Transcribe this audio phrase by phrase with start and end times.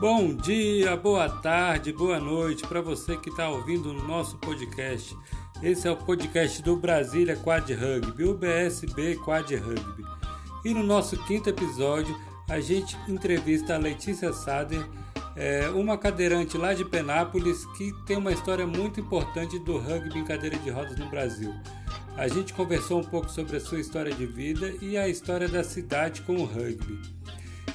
[0.00, 5.14] Bom dia, boa tarde, boa noite para você que está ouvindo o nosso podcast.
[5.62, 10.02] Esse é o podcast do Brasília Quad Rugby, o BSB Quad Rugby.
[10.64, 12.18] E no nosso quinto episódio,
[12.48, 14.82] a gente entrevista a Letícia Sader,
[15.36, 20.24] é, uma cadeirante lá de Penápolis que tem uma história muito importante do rugby em
[20.24, 21.52] cadeira de rodas no Brasil.
[22.16, 25.62] A gente conversou um pouco sobre a sua história de vida e a história da
[25.62, 26.98] cidade com o rugby.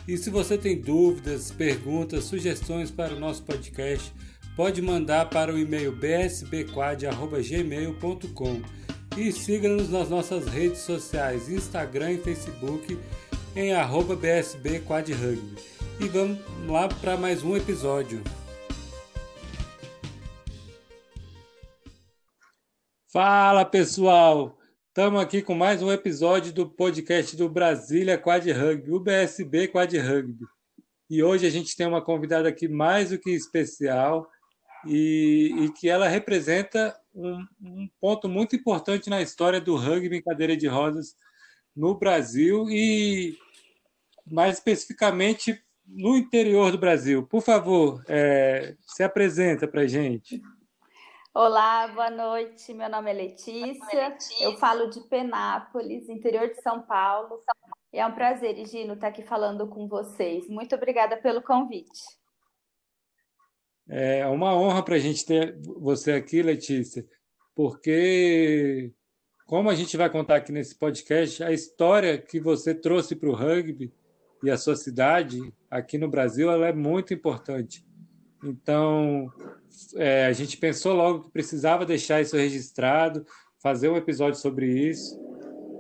[0.08, 4.14] E se você tem dúvidas, perguntas, sugestões para o nosso podcast,
[4.56, 8.62] pode mandar para o e-mail bsbquad.gmail.com
[9.18, 12.98] e siga-nos nas nossas redes sociais, Instagram e Facebook
[13.56, 15.56] em arroba bsbquadrugby.
[16.00, 18.22] E vamos lá para mais um episódio.
[23.12, 24.55] Fala pessoal!
[24.98, 29.94] Estamos aqui com mais um episódio do podcast do Brasília Quad Rugby, o BSB Quad
[29.98, 30.46] Rugby.
[31.10, 34.26] E hoje a gente tem uma convidada aqui mais do que especial
[34.88, 40.24] e, e que ela representa um, um, ponto muito importante na história do rugby em
[40.24, 41.18] cadeira de rodas
[41.76, 43.38] no Brasil e
[44.26, 47.22] mais especificamente no interior do Brasil.
[47.28, 50.42] Por favor, é, se apresenta para gente.
[51.38, 52.74] Olá, boa noite.
[52.74, 54.08] Meu nome é Letícia.
[54.08, 54.42] Letícia.
[54.42, 57.42] Eu falo de Penápolis, interior de São Paulo.
[57.92, 60.48] E é um prazer, Gino, estar aqui falando com vocês.
[60.48, 61.92] Muito obrigada pelo convite.
[63.86, 67.06] É uma honra para a gente ter você aqui, Letícia,
[67.54, 68.94] porque,
[69.46, 73.36] como a gente vai contar aqui nesse podcast, a história que você trouxe para o
[73.36, 73.94] rugby
[74.42, 77.86] e a sua cidade aqui no Brasil ela é muito importante.
[78.46, 79.32] Então,
[79.96, 83.26] é, a gente pensou logo que precisava deixar isso registrado,
[83.62, 85.20] fazer um episódio sobre isso.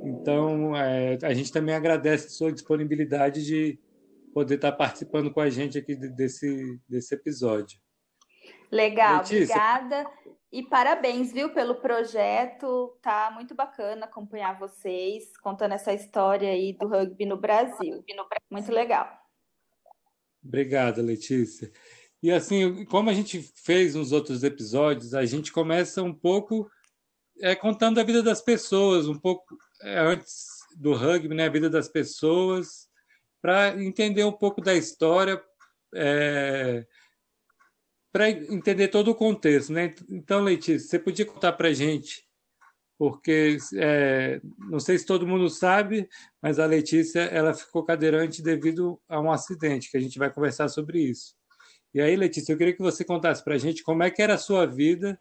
[0.03, 3.79] Então, é, a gente também agradece a sua disponibilidade de
[4.33, 7.79] poder estar participando com a gente aqui desse, desse episódio.
[8.71, 9.55] Legal, Letícia.
[9.55, 10.09] obrigada.
[10.51, 12.97] E parabéns, viu, pelo projeto.
[13.01, 18.03] Tá muito bacana acompanhar vocês contando essa história aí do rugby no Brasil.
[18.49, 19.09] Muito legal.
[20.43, 21.71] Obrigado, Letícia.
[22.23, 26.69] E assim, como a gente fez nos outros episódios, a gente começa um pouco
[27.39, 31.69] é, contando a vida das pessoas, um pouco é, antes do rugby, né, a vida
[31.69, 32.87] das pessoas,
[33.41, 35.41] para entender um pouco da história,
[35.93, 36.85] é,
[38.11, 39.71] para entender todo o contexto.
[39.71, 39.93] Né?
[40.09, 42.25] Então, Letícia, você podia contar para a gente,
[42.97, 46.07] porque é, não sei se todo mundo sabe,
[46.41, 50.69] mas a Letícia ela ficou cadeirante devido a um acidente, que a gente vai conversar
[50.69, 51.35] sobre isso.
[51.95, 54.33] E aí, Letícia, eu queria que você contasse para a gente como é que era
[54.33, 55.17] a sua vida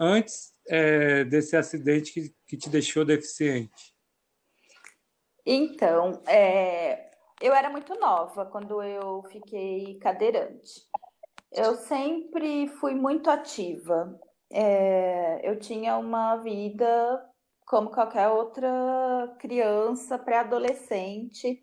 [0.00, 3.94] antes é, desse acidente que, que te deixou deficiente.
[5.44, 7.10] Então, é,
[7.42, 10.80] eu era muito nova quando eu fiquei cadeirante.
[11.52, 14.18] Eu sempre fui muito ativa.
[14.50, 17.22] É, eu tinha uma vida
[17.66, 21.60] como qualquer outra criança, pré-adolescente.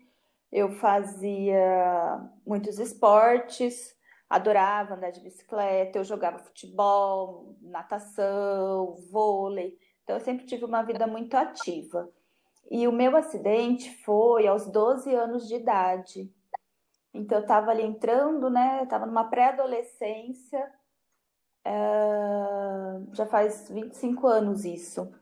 [0.52, 3.95] Eu fazia muitos esportes,
[4.28, 9.78] adorava andar de bicicleta, eu jogava futebol, natação, vôlei.
[10.02, 12.08] Então, eu sempre tive uma vida muito ativa.
[12.70, 16.32] E o meu acidente foi aos 12 anos de idade.
[17.14, 18.82] Então, eu estava ali entrando, né?
[18.82, 20.72] Estava numa pré-adolescência.
[23.12, 25.12] Já faz 25 anos isso.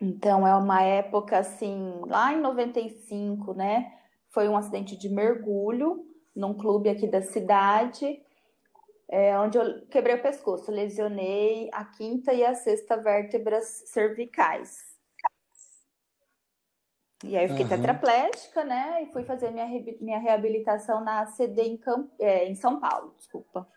[0.00, 3.92] Então, é uma época assim, lá em 95, né?
[4.30, 6.04] Foi um acidente de mergulho
[6.34, 8.20] num clube aqui da cidade
[9.12, 14.78] é, onde eu quebrei o pescoço, lesionei a quinta e a sexta vértebras cervicais.
[17.22, 17.68] E aí eu fiquei uhum.
[17.68, 19.02] tetraplégica, né?
[19.02, 19.68] E fui fazer minha,
[20.00, 22.10] minha reabilitação na ACD em, Camp...
[22.18, 23.68] É, em São Paulo, desculpa.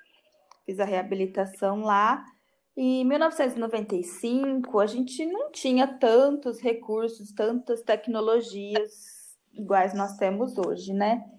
[0.65, 2.23] Fiz a reabilitação lá.
[2.77, 10.93] E em 1995, a gente não tinha tantos recursos, tantas tecnologias iguais nós temos hoje,
[10.93, 11.29] né?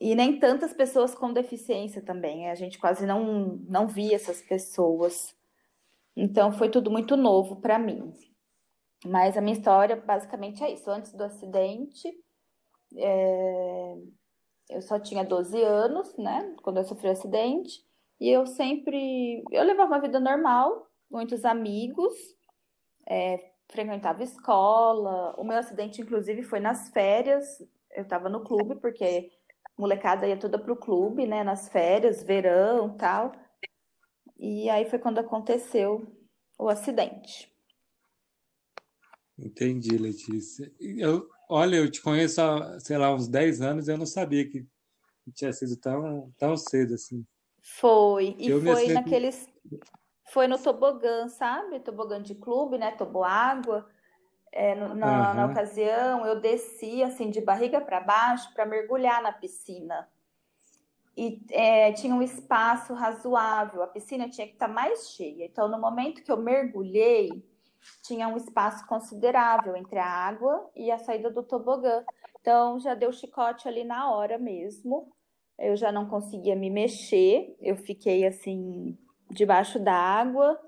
[0.00, 2.48] E nem tantas pessoas com deficiência também.
[2.48, 5.34] A gente quase não, não via essas pessoas.
[6.16, 8.12] Então foi tudo muito novo para mim.
[9.04, 10.90] Mas a minha história basicamente é isso.
[10.90, 12.08] Antes do acidente,
[12.96, 13.94] é...
[14.70, 16.54] eu só tinha 12 anos, né?
[16.62, 17.84] Quando eu sofri o acidente.
[18.20, 19.42] E eu sempre.
[19.50, 22.12] Eu levava uma vida normal, muitos amigos,
[23.08, 23.52] é...
[23.68, 25.34] frequentava escola.
[25.38, 27.44] O meu acidente, inclusive, foi nas férias.
[27.92, 29.30] Eu estava no clube, porque
[29.78, 33.32] molecada ia toda pro clube, né, nas férias, verão, tal.
[34.36, 36.06] E aí foi quando aconteceu
[36.58, 37.52] o acidente.
[39.38, 40.72] Entendi, Letícia.
[40.80, 44.66] Eu, olha, eu te conheço há, sei lá, uns 10 anos, eu não sabia que
[45.32, 47.24] tinha sido tão, tão cedo assim.
[47.62, 49.46] Foi, e eu foi naqueles.
[50.32, 51.80] Foi no tobogã, sabe?
[51.80, 52.90] Tobogã de clube, né?
[52.90, 53.88] Toboágua.
[54.52, 54.96] É, na, uhum.
[54.96, 60.08] na ocasião, eu desci assim de barriga para baixo para mergulhar na piscina.
[61.16, 65.44] E é, tinha um espaço razoável, a piscina tinha que estar tá mais cheia.
[65.44, 67.44] Então, no momento que eu mergulhei,
[68.02, 72.04] tinha um espaço considerável entre a água e a saída do tobogã.
[72.40, 75.12] Então, já deu chicote ali na hora mesmo.
[75.58, 78.96] Eu já não conseguia me mexer, eu fiquei assim,
[79.28, 80.58] debaixo da água,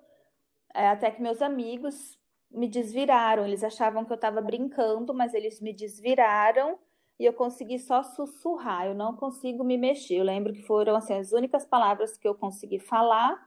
[0.75, 2.19] é, até que meus amigos
[2.50, 3.47] me desviraram.
[3.47, 6.79] Eles achavam que eu estava brincando, mas eles me desviraram
[7.19, 8.87] e eu consegui só sussurrar.
[8.87, 10.17] Eu não consigo me mexer.
[10.17, 13.47] Eu lembro que foram assim, as únicas palavras que eu consegui falar.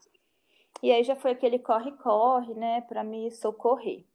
[0.82, 4.06] E aí já foi aquele corre-corre, né, para me socorrer.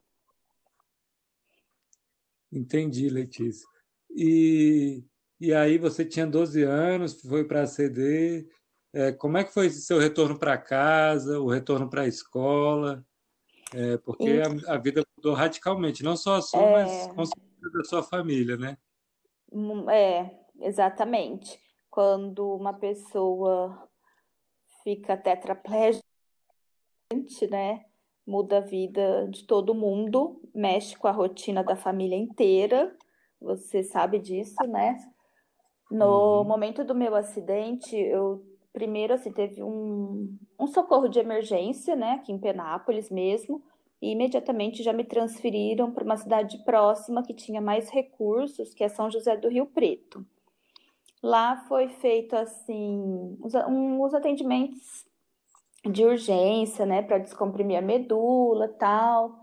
[2.52, 3.66] Entendi, Letícia.
[4.10, 5.02] E,
[5.40, 8.48] e aí você tinha 12 anos, foi para a CD.
[8.92, 13.04] É, como é que foi seu retorno para casa, o retorno para a escola?
[13.74, 14.42] É, porque e...
[14.42, 16.72] a, a, vida mudou radicalmente, não só a sua, é...
[16.72, 18.76] mas com certeza da sua família, né?
[19.90, 20.30] É,
[20.60, 21.60] exatamente.
[21.90, 23.88] Quando uma pessoa
[24.82, 26.06] fica tetraplégica,
[27.50, 27.84] né?
[28.26, 32.94] Muda a vida de todo mundo, mexe com a rotina da família inteira.
[33.40, 34.98] Você sabe disso, né?
[35.90, 36.44] No uhum.
[36.44, 42.32] momento do meu acidente, eu primeiro assim teve um, um socorro de emergência, né, aqui
[42.32, 43.62] em Penápolis mesmo,
[44.00, 48.88] e imediatamente já me transferiram para uma cidade próxima que tinha mais recursos, que é
[48.88, 50.24] São José do Rio Preto.
[51.22, 55.04] Lá foi feito assim os, um, os atendimentos
[55.84, 59.40] de urgência, né, para descomprimir a medula, tal.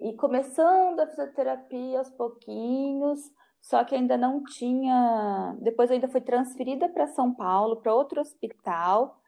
[0.00, 3.20] E começando a fisioterapia aos pouquinhos,
[3.64, 5.56] só que ainda não tinha.
[5.58, 9.18] Depois eu ainda fui transferida para São Paulo, para outro hospital,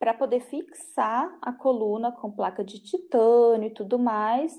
[0.00, 4.52] para poder fixar a coluna com placa de titânio e tudo mais,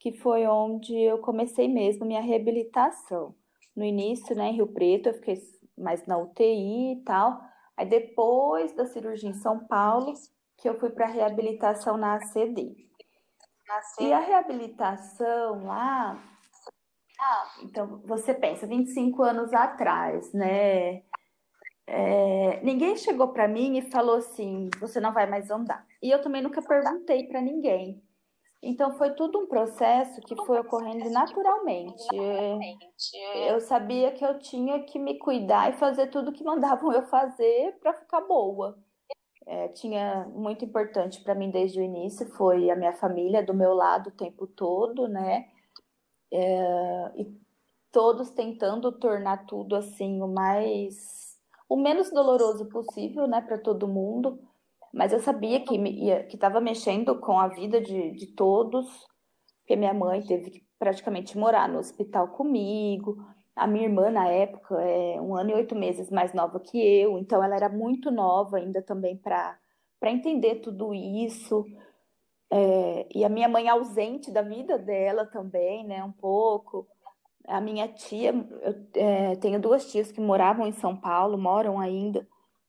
[0.00, 3.34] que foi onde eu comecei mesmo minha reabilitação.
[3.76, 5.38] No início, né, em Rio Preto, eu fiquei
[5.76, 7.38] mais na UTI e tal.
[7.76, 10.14] Aí depois da cirurgia em São Paulo,
[10.56, 12.74] que eu fui para reabilitação na ACD.
[14.00, 16.35] E a reabilitação lá
[17.62, 21.02] então você pensa, 25 anos atrás, né?
[21.86, 25.86] É, ninguém chegou para mim e falou assim: você não vai mais andar.
[26.02, 28.02] E eu também nunca perguntei para ninguém.
[28.62, 32.04] Então foi tudo um processo que foi ocorrendo naturalmente.
[33.48, 37.76] Eu sabia que eu tinha que me cuidar e fazer tudo que mandavam eu fazer
[37.80, 38.76] para ficar boa.
[39.46, 43.74] É, tinha muito importante para mim desde o início foi a minha família do meu
[43.74, 45.46] lado o tempo todo, né?
[46.36, 47.34] É, e
[47.90, 51.26] todos tentando tornar tudo assim o mais
[51.68, 54.38] o menos doloroso possível, né, para todo mundo.
[54.92, 58.86] Mas eu sabia que ia, que estava mexendo com a vida de, de todos,
[59.60, 63.16] porque minha mãe teve que praticamente morar no hospital comigo.
[63.54, 67.18] A minha irmã, na época, é um ano e oito meses mais nova que eu,
[67.18, 69.58] então ela era muito nova ainda também para
[70.04, 71.64] entender tudo isso.
[72.50, 76.86] É, e a minha mãe ausente da vida dela também, né, um pouco.
[77.46, 82.26] A minha tia, eu é, tenho duas tias que moravam em São Paulo, moram ainda,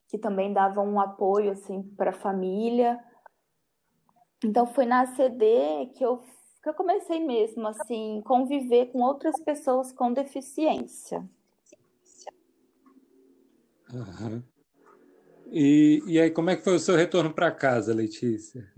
[0.08, 3.00] que também davam um apoio assim para a família.
[4.44, 6.18] Então foi na CD que eu,
[6.62, 11.28] que eu comecei mesmo assim conviver com outras pessoas com deficiência.
[13.92, 14.44] Uhum.
[15.50, 18.70] E, e aí, como é que foi o seu retorno para casa, Letícia?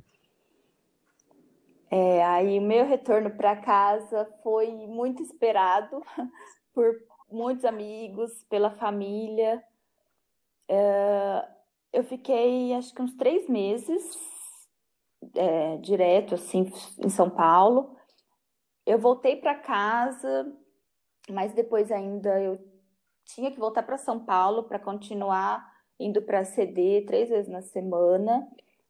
[1.91, 6.01] É, aí o meu retorno para casa foi muito esperado
[6.73, 6.95] por
[7.31, 9.63] muitos amigos, pela família.
[10.67, 11.47] É,
[11.91, 14.03] eu fiquei acho que uns três meses
[15.35, 16.71] é, direto assim
[17.03, 17.97] em São Paulo.
[18.85, 20.55] Eu voltei para casa,
[21.29, 22.59] mas depois ainda eu
[23.25, 25.67] tinha que voltar para São Paulo para continuar
[25.99, 28.47] indo para CD três vezes na semana.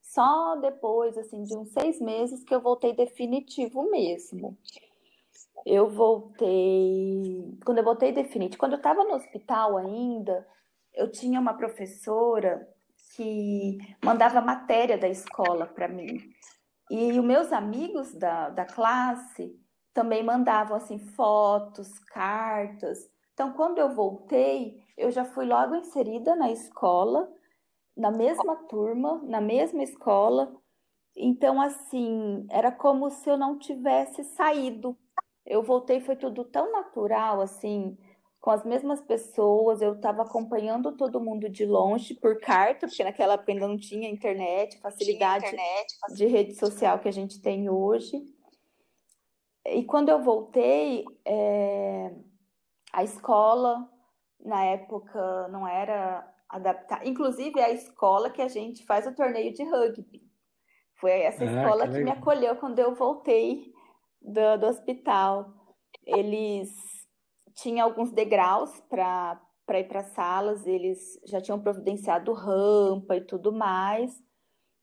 [0.10, 4.58] Só depois, assim, de uns seis meses que eu voltei definitivo mesmo.
[5.64, 7.56] Eu voltei.
[7.64, 10.48] Quando eu voltei definitivo, quando eu estava no hospital ainda,
[10.96, 12.68] eu tinha uma professora
[13.16, 16.18] que mandava matéria da escola para mim.
[16.90, 19.56] E os meus amigos da, da classe
[19.94, 22.98] também mandavam assim fotos, cartas.
[23.36, 27.30] Então, quando eu voltei, eu já fui logo inserida na escola
[28.00, 30.56] na mesma turma, na mesma escola.
[31.16, 34.98] Então, assim, era como se eu não tivesse saído.
[35.46, 37.98] Eu voltei, foi tudo tão natural, assim.
[38.40, 43.34] com as mesmas pessoas, eu estava acompanhando todo mundo de longe por carta, porque naquela
[43.34, 47.70] época ainda não tinha internet, facilidade tinha internet, de rede social que a gente tem
[47.70, 48.24] hoje.
[49.66, 52.14] E quando eu voltei, é,
[52.94, 53.90] a escola,
[54.40, 57.08] na época, não era adaptada.
[57.08, 60.22] Inclusive, é a escola que a gente faz o torneio de rugby.
[60.96, 63.72] Foi essa ah, escola que, que me acolheu quando eu voltei
[64.22, 65.54] do, do hospital.
[66.06, 66.70] Eles
[67.54, 69.40] tinham alguns degraus para
[69.80, 74.22] ir para salas, eles já tinham providenciado rampa e tudo mais.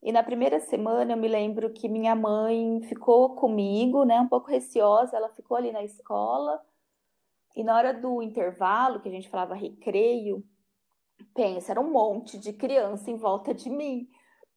[0.03, 4.49] E na primeira semana eu me lembro que minha mãe ficou comigo, né, um pouco
[4.49, 6.61] receosa, ela ficou ali na escola.
[7.57, 10.45] E na hora do intervalo, que a gente falava recreio,
[11.35, 14.09] pensa, era um monte de criança em volta de mim.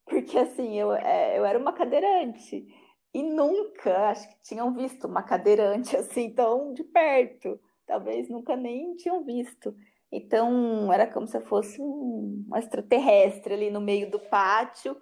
[0.06, 2.68] Porque assim, eu, é, eu era uma cadeirante.
[3.14, 7.60] E nunca, acho que tinham visto uma cadeirante assim tão de perto.
[7.86, 9.76] Talvez nunca nem tinham visto.
[10.12, 15.00] Então, era como se fosse um, um extraterrestre ali no meio do pátio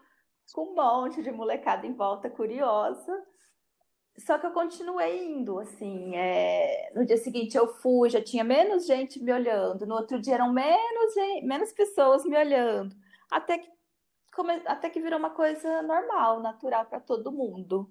[0.53, 3.11] com um monte de molecada em volta curiosa.
[4.17, 6.15] Só que eu continuei indo, assim.
[6.15, 6.91] É...
[6.95, 9.85] No dia seguinte eu fui, já tinha menos gente me olhando.
[9.85, 12.95] No outro dia eram menos, menos pessoas me olhando.
[13.29, 13.69] Até que,
[14.33, 14.53] come...
[14.65, 17.89] Até que virou uma coisa normal, natural para todo mundo.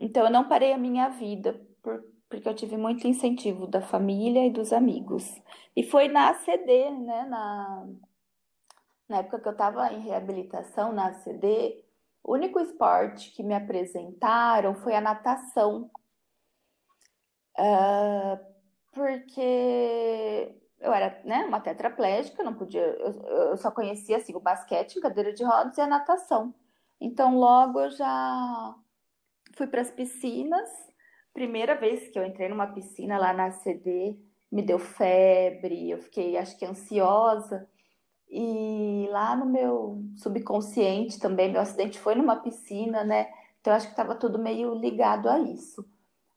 [0.00, 2.04] Então eu não parei a minha vida, por...
[2.28, 5.24] porque eu tive muito incentivo da família e dos amigos.
[5.76, 7.24] E foi na CD, né?
[7.28, 7.86] Na
[9.10, 11.84] na época que eu estava em reabilitação na ACD,
[12.22, 15.90] o único esporte que me apresentaram foi a natação.
[17.58, 18.38] Uh,
[18.92, 23.12] porque eu era né, uma tetraplégica, não podia, eu,
[23.50, 26.54] eu só conhecia assim, o basquete, cadeira de rodas e a natação.
[27.00, 28.74] Então, logo eu já
[29.56, 30.68] fui para as piscinas.
[31.32, 34.18] Primeira vez que eu entrei numa piscina lá na CD,
[34.50, 37.68] me deu febre, eu fiquei, acho que ansiosa.
[38.30, 43.28] E lá no meu subconsciente também, meu acidente foi numa piscina, né?
[43.60, 45.84] Então acho que estava tudo meio ligado a isso.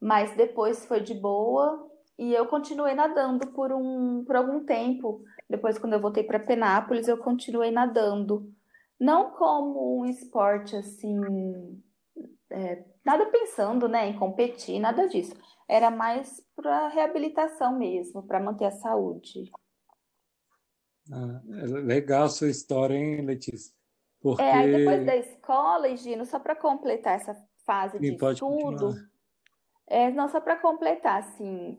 [0.02, 5.24] Mas depois foi de boa e eu continuei nadando por um por algum tempo.
[5.50, 8.52] Depois quando eu voltei para Penápolis, eu continuei nadando.
[9.00, 11.82] Não como um esporte assim,
[12.50, 15.36] é, nada pensando, né, em competir, nada disso.
[15.68, 19.52] Era mais para reabilitação mesmo, para manter a saúde.
[21.12, 23.74] Ah, é legal sua história, hein, Letícia?
[24.22, 24.42] Porque...
[24.42, 28.96] É, aí depois da escola, Gino, só para completar essa fase de estudo,
[29.88, 31.78] é, não só para completar, assim,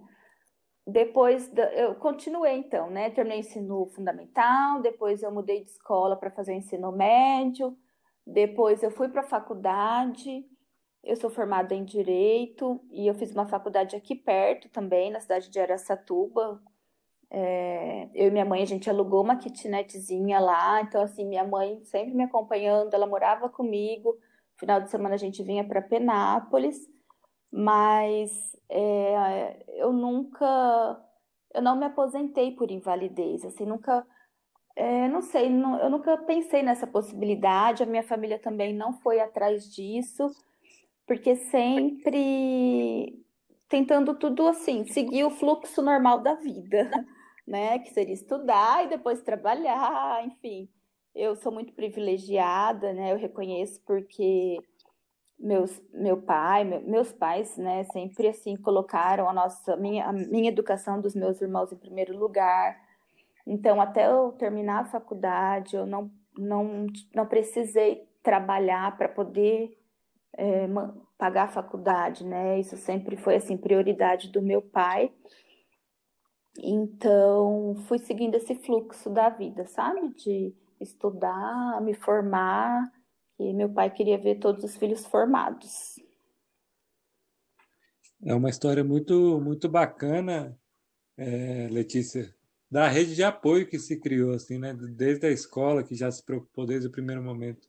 [0.86, 3.08] depois da, eu continuei então, né?
[3.10, 7.76] Terminei o ensino fundamental, depois eu mudei de escola para fazer o ensino médio,
[8.26, 10.44] depois eu fui para a faculdade.
[11.02, 15.50] Eu sou formada em direito e eu fiz uma faculdade aqui perto também, na cidade
[15.50, 16.62] de Aracatuba,
[17.36, 21.80] é, eu e minha mãe, a gente alugou uma kitnetzinha lá, então assim, minha mãe
[21.82, 24.16] sempre me acompanhando, ela morava comigo,
[24.56, 26.88] final de semana a gente vinha para Penápolis,
[27.50, 28.30] mas
[28.70, 30.96] é, eu nunca,
[31.52, 34.06] eu não me aposentei por invalidez, assim, nunca,
[34.76, 39.18] é, não sei, não, eu nunca pensei nessa possibilidade, a minha família também não foi
[39.18, 40.30] atrás disso,
[41.04, 43.24] porque sempre
[43.68, 46.88] tentando tudo assim, seguir o fluxo normal da vida
[47.46, 47.78] né?
[47.78, 50.68] Que seria estudar e depois trabalhar, enfim.
[51.14, 53.12] Eu sou muito privilegiada, né?
[53.12, 54.58] Eu reconheço porque
[55.38, 61.00] meus, meu pai, meus pais, né, sempre assim colocaram a nossa minha, a minha educação
[61.00, 62.80] dos meus irmãos em primeiro lugar.
[63.46, 69.76] Então, até eu terminar a faculdade, eu não não, não precisei trabalhar para poder
[70.36, 70.66] é,
[71.16, 72.58] pagar a faculdade, né?
[72.58, 75.12] Isso sempre foi assim prioridade do meu pai.
[76.58, 80.08] Então, fui seguindo esse fluxo da vida, sabe?
[80.14, 82.92] De estudar, me formar,
[83.38, 85.96] e meu pai queria ver todos os filhos formados.
[88.24, 90.56] É uma história muito, muito bacana,
[91.16, 92.34] é, Letícia,
[92.70, 94.72] da rede de apoio que se criou, assim, né?
[94.74, 97.68] Desde a escola, que já se preocupou desde o primeiro momento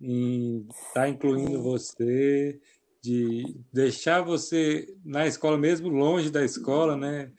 [0.00, 2.60] em estar tá incluindo você,
[3.00, 7.32] de deixar você na escola mesmo, longe da escola, né?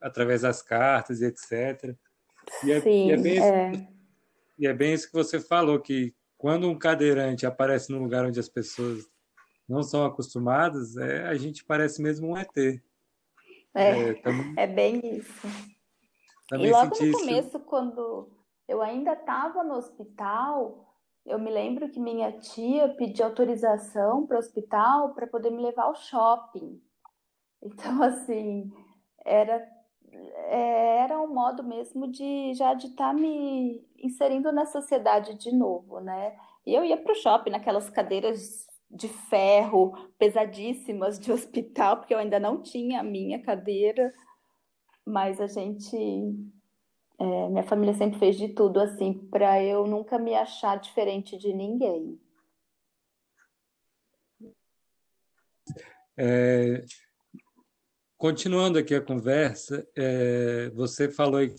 [0.00, 1.94] Através das cartas e etc.
[2.64, 3.70] E é, Sim, e é, bem é.
[3.70, 3.88] Isso,
[4.58, 8.40] e é bem isso que você falou, que quando um cadeirante aparece num lugar onde
[8.40, 9.08] as pessoas
[9.68, 12.56] não são acostumadas, é, a gente parece mesmo um ET.
[13.74, 15.46] É, é, também, é bem isso.
[16.52, 17.60] E logo no começo, isso.
[17.60, 18.30] quando
[18.66, 20.88] eu ainda estava no hospital,
[21.26, 25.84] eu me lembro que minha tia pediu autorização para o hospital para poder me levar
[25.84, 26.80] ao shopping.
[27.60, 28.72] Então, assim,
[29.24, 29.68] era é,
[30.50, 36.00] era um modo mesmo de já de estar tá me inserindo na sociedade de novo,
[36.00, 36.36] né?
[36.66, 42.18] E eu ia para o shopping naquelas cadeiras de ferro pesadíssimas de hospital, porque eu
[42.18, 44.12] ainda não tinha a minha cadeira,
[45.04, 45.96] mas a gente,
[47.18, 51.52] é, minha família sempre fez de tudo assim para eu nunca me achar diferente de
[51.52, 52.18] ninguém.
[56.16, 56.84] É,
[58.18, 61.54] continuando aqui a conversa, é, você falou que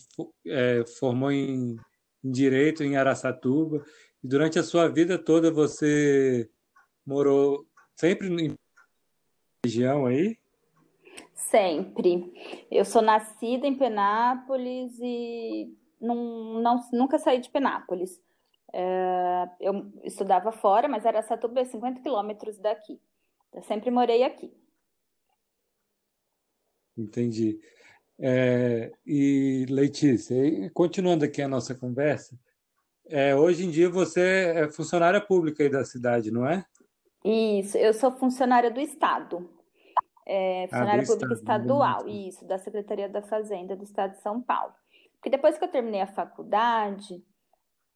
[0.51, 1.77] é, formou em,
[2.23, 3.83] em Direito em Araçatuba,
[4.21, 6.49] e durante a sua vida toda você
[7.05, 8.53] morou sempre em
[9.65, 10.37] região aí?
[11.33, 12.31] Sempre.
[12.69, 18.21] Eu sou nascida em Penápolis e não, não, nunca saí de Penápolis.
[18.73, 22.99] É, eu estudava fora, mas era Satuba, 50 quilômetros daqui.
[23.53, 24.53] Eu sempre morei aqui.
[26.99, 27.59] Entendi.
[28.19, 30.35] É, e Letícia,
[30.73, 32.37] continuando aqui a nossa conversa,
[33.07, 36.65] é, hoje em dia você é funcionária pública aí da cidade, não é?
[37.23, 39.49] Isso, eu sou funcionária do Estado.
[40.27, 44.41] É, funcionária ah, pública estado, estadual, isso, da Secretaria da Fazenda do Estado de São
[44.41, 44.73] Paulo.
[45.15, 47.23] Porque depois que eu terminei a faculdade,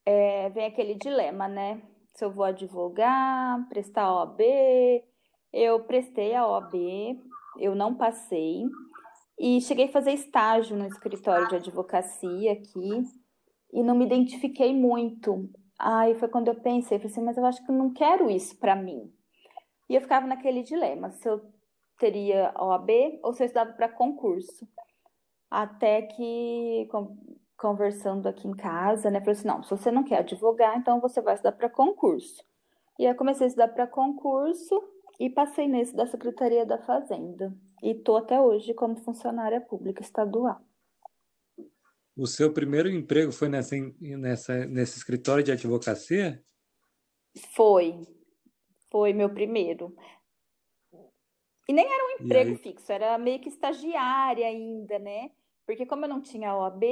[0.04, 1.80] é, vem aquele dilema, né?
[2.14, 4.40] Se eu vou advogar, prestar OAB,
[5.52, 6.74] eu prestei a OAB,
[7.58, 8.64] eu não passei,
[9.38, 13.04] e cheguei a fazer estágio no escritório de advocacia aqui,
[13.72, 15.50] e não me identifiquei muito.
[15.78, 18.56] Aí foi quando eu pensei, falei assim, mas eu acho que eu não quero isso
[18.58, 19.12] para mim.
[19.88, 21.42] E eu ficava naquele dilema, se eu
[21.98, 22.90] teria OAB
[23.22, 24.66] ou se eu estudava para concurso.
[25.50, 26.88] Até que,
[27.56, 31.20] conversando aqui em casa, né, falei assim, não, se você não quer advogar, então você
[31.20, 32.44] vai estudar para concurso.
[32.98, 34.82] E aí comecei a estudar para concurso
[35.18, 37.52] e passei nesse da Secretaria da Fazenda.
[37.84, 40.58] E estou até hoje como funcionária pública estadual.
[42.16, 46.42] O seu primeiro emprego foi nessa, nessa, nesse escritório de advocacia?
[47.54, 48.00] Foi.
[48.90, 49.94] Foi meu primeiro.
[51.68, 55.30] E nem era um emprego fixo, era meio que estagiária ainda, né?
[55.66, 56.84] Porque como eu não tinha OAB,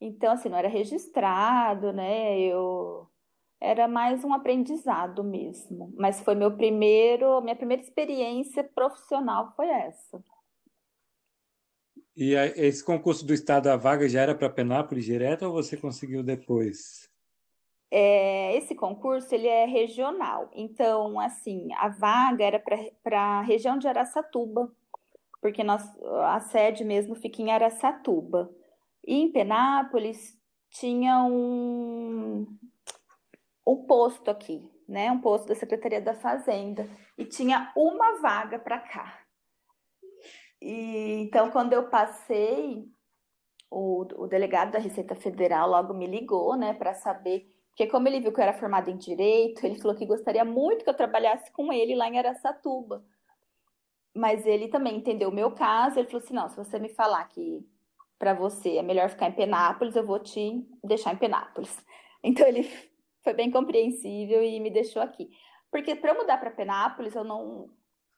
[0.00, 2.40] então assim, não era registrado, né?
[2.40, 3.08] Eu
[3.62, 5.94] era mais um aprendizado mesmo.
[5.96, 10.22] Mas foi meu primeiro, minha primeira experiência profissional foi essa.
[12.16, 16.22] E esse concurso do Estado, a vaga já era para Penápolis direto ou você conseguiu
[16.22, 17.08] depois?
[17.90, 22.62] É, esse concurso ele é regional, então assim a vaga era
[23.02, 24.72] para a região de Araçatuba,
[25.42, 25.82] porque nós,
[26.24, 28.50] a sede mesmo fica em Araçatuba.
[29.06, 30.38] E em Penápolis
[30.70, 32.46] tinha um,
[33.66, 35.10] um posto aqui, né?
[35.10, 39.18] Um posto da Secretaria da Fazenda e tinha uma vaga para cá.
[40.60, 42.84] E então quando eu passei,
[43.70, 48.20] o, o delegado da Receita Federal logo me ligou, né, para saber porque como ele
[48.20, 51.50] viu que eu era formada em direito, ele falou que gostaria muito que eu trabalhasse
[51.52, 53.02] com ele lá em Araçatuba.
[54.14, 57.24] Mas ele também entendeu o meu caso, ele falou assim: "Não, se você me falar
[57.28, 57.66] que
[58.18, 61.74] para você é melhor ficar em Penápolis, eu vou te deixar em Penápolis".
[62.24, 62.62] Então ele
[63.22, 65.30] foi bem compreensível e me deixou aqui.
[65.70, 67.70] Porque para mudar para Penápolis, eu não.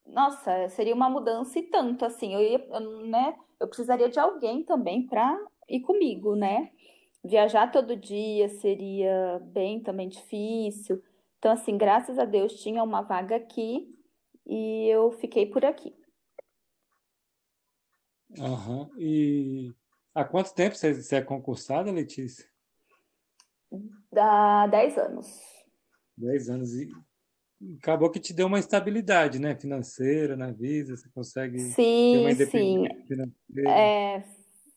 [0.07, 2.35] Nossa, seria uma mudança e tanto, assim.
[2.35, 5.38] Eu, ia, eu, né, eu precisaria de alguém também para
[5.69, 6.71] ir comigo, né?
[7.25, 11.03] Viajar todo dia seria bem também difícil.
[11.38, 13.88] Então, assim, graças a Deus tinha uma vaga aqui
[14.47, 15.95] e eu fiquei por aqui.
[18.38, 18.90] Uhum.
[18.99, 19.73] E
[20.14, 22.47] há quanto tempo você é concursada, Letícia?
[24.16, 25.27] Há 10 anos.
[26.16, 26.74] 10 anos.
[26.74, 26.88] E
[27.79, 29.55] acabou que te deu uma estabilidade, né?
[29.55, 33.07] Financeira na vida, você consegue sim, ter uma independência sim.
[33.07, 33.70] financeira.
[33.70, 34.24] É,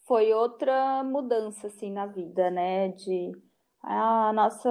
[0.08, 2.90] foi outra mudança, assim, na vida, né?
[2.90, 3.32] De
[3.82, 4.70] a nossa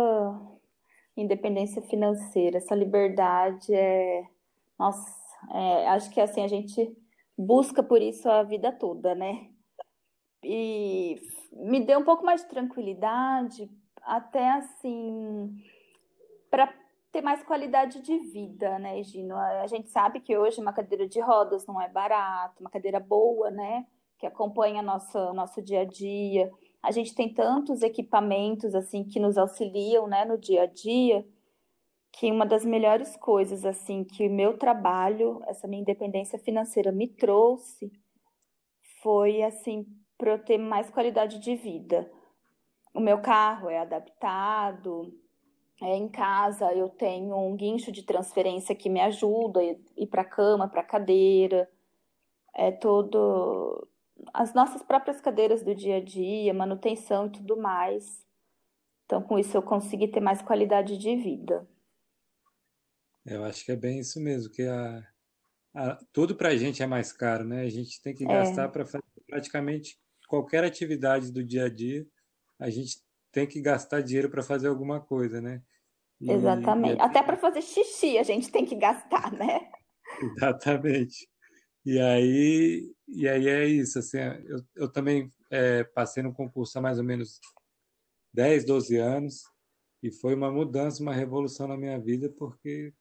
[1.16, 4.24] independência financeira, essa liberdade é...
[4.79, 5.11] Nossa,
[5.55, 6.94] é, acho que, assim, a gente
[7.37, 9.48] busca por isso a vida toda, né?
[10.44, 11.16] E
[11.52, 13.70] me deu um pouco mais de tranquilidade,
[14.07, 15.53] até assim,
[16.49, 16.73] para
[17.11, 19.37] ter mais qualidade de vida, né, Gino?
[19.37, 23.51] A gente sabe que hoje uma cadeira de rodas não é barato, uma cadeira boa,
[23.51, 23.85] né,
[24.19, 26.51] que acompanha nosso, nosso dia a dia.
[26.83, 31.27] A gente tem tantos equipamentos, assim, que nos auxiliam, né, no dia a dia,
[32.12, 37.09] que uma das melhores coisas, assim, que o meu trabalho, essa minha independência financeira me
[37.09, 37.90] trouxe,
[39.03, 39.85] foi, assim,
[40.16, 42.11] para eu ter mais qualidade de vida
[42.96, 45.12] o meu carro é adaptado,
[45.82, 50.22] é, em casa eu tenho um guincho de transferência que me ajuda a ir para
[50.22, 51.70] a cama, para a cadeira,
[52.54, 53.87] é todo.
[54.32, 58.24] as nossas próprias cadeiras do dia a dia, manutenção e tudo mais.
[59.04, 61.68] Então, com isso, eu consegui ter mais qualidade de vida.
[63.24, 65.06] Eu acho que é bem isso mesmo, que a,
[65.74, 67.62] a tudo para a gente é mais caro, né?
[67.62, 68.26] A gente tem que é.
[68.26, 72.06] gastar para fazer praticamente qualquer atividade do dia a dia,
[72.59, 73.01] a gente
[73.33, 75.62] tem que gastar dinheiro para fazer alguma coisa, né?
[76.21, 76.99] E, Exatamente.
[76.99, 77.01] E...
[77.01, 79.71] Até para fazer xixi a gente tem que gastar, né?
[80.23, 81.29] Exatamente.
[81.85, 83.99] E aí, e aí é isso.
[83.99, 87.40] Assim, eu, eu também é, passei no concurso há mais ou menos
[88.33, 89.45] 10, 12 anos
[90.03, 92.92] e foi uma mudança, uma revolução na minha vida, porque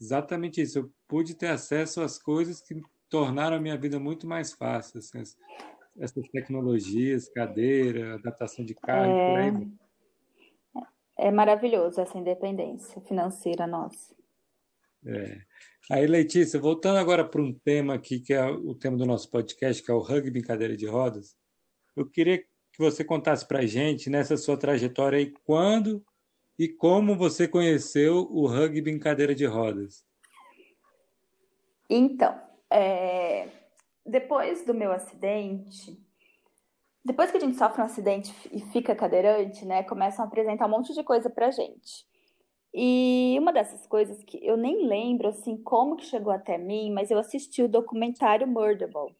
[0.00, 0.78] exatamente isso.
[0.78, 4.98] Eu pude ter acesso às coisas que tornaram a minha vida muito mais fácil.
[4.98, 5.22] Assim,
[5.98, 9.50] essas tecnologias, cadeira, adaptação de carro, é...
[9.50, 9.68] por aí.
[11.16, 14.14] É maravilhoso essa independência financeira nossa.
[15.06, 15.40] É.
[15.90, 19.82] Aí, Letícia, voltando agora para um tema aqui, que é o tema do nosso podcast,
[19.82, 21.36] que é o rugby em cadeira de rodas,
[21.94, 26.04] eu queria que você contasse para a gente, nessa sua trajetória aí, quando
[26.58, 30.04] e como você conheceu o rugby em cadeira de rodas.
[31.88, 33.48] Então, é...
[34.04, 35.98] depois do meu acidente,
[37.04, 40.70] depois que a gente sofre um acidente e fica cadeirante, né, começam a apresentar um
[40.70, 42.06] monte de coisa pra gente.
[42.72, 47.10] E uma dessas coisas que eu nem lembro assim como que chegou até mim, mas
[47.10, 49.14] eu assisti o documentário Murderball.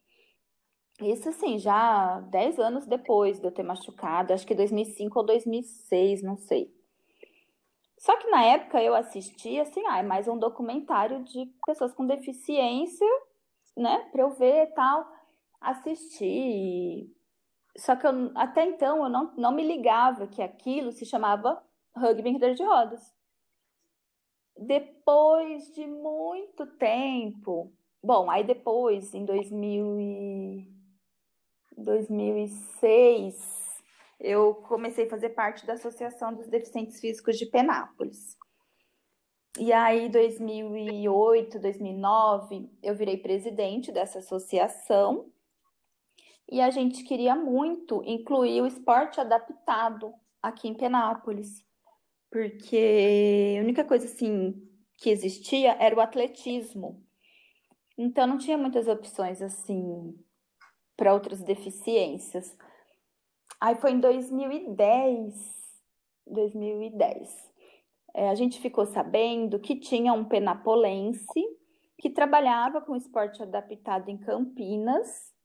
[1.01, 6.21] Isso assim, já 10 anos depois de eu ter machucado, acho que 2005 ou 2006,
[6.21, 6.73] não sei.
[7.97, 12.05] Só que na época eu assisti assim, ah, é mais um documentário de pessoas com
[12.05, 13.07] deficiência,
[13.75, 15.05] né, para eu ver tal.
[15.59, 17.11] Assisti,
[17.77, 21.61] só que eu, até então eu não, não me ligava que aquilo se chamava
[21.95, 23.13] rugby em de rodas.
[24.57, 30.73] Depois de muito tempo, bom, aí depois, em 2000 e
[31.77, 33.83] 2006,
[34.21, 38.37] eu comecei a fazer parte da Associação dos Deficientes Físicos de Penápolis.
[39.57, 45.31] E aí, 2008, 2009, eu virei presidente dessa associação
[46.51, 51.63] e a gente queria muito incluir o esporte adaptado aqui em Penápolis,
[52.29, 54.61] porque a única coisa assim
[54.97, 57.01] que existia era o atletismo.
[57.97, 60.13] Então não tinha muitas opções assim
[60.97, 62.55] para outras deficiências.
[63.59, 65.33] Aí foi em 2010,
[66.27, 67.54] 2010.
[68.15, 71.43] É, a gente ficou sabendo que tinha um penapolense
[71.99, 75.35] que trabalhava com esporte adaptado em Campinas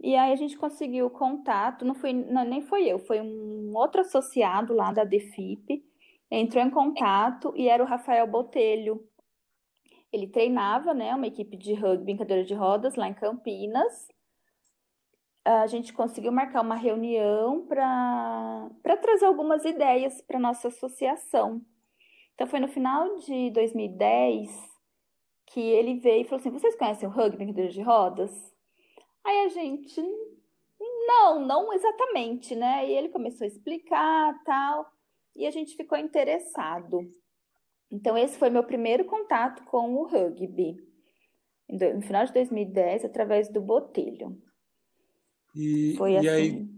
[0.00, 4.02] e aí a gente conseguiu contato, não foi, não, nem foi eu, foi um outro
[4.02, 5.82] associado lá da DEFIP,
[6.30, 9.02] entrou em contato e era o Rafael Botelho.
[10.12, 14.08] Ele treinava, né, uma equipe de rugby em cadeira de rodas lá em Campinas.
[15.42, 21.62] A gente conseguiu marcar uma reunião para trazer algumas ideias para nossa associação.
[22.34, 24.50] Então foi no final de 2010
[25.46, 28.54] que ele veio e falou assim: "Vocês conhecem o rugby em cadeira de rodas?"
[29.24, 30.02] Aí a gente,
[31.06, 32.86] não, não exatamente, né?
[32.88, 34.86] E ele começou a explicar tal,
[35.34, 37.00] e a gente ficou interessado.
[37.90, 40.76] Então, esse foi meu primeiro contato com o rugby,
[41.68, 44.36] no final de 2010, através do Botelho.
[45.54, 46.26] E, foi assim.
[46.26, 46.68] E aí,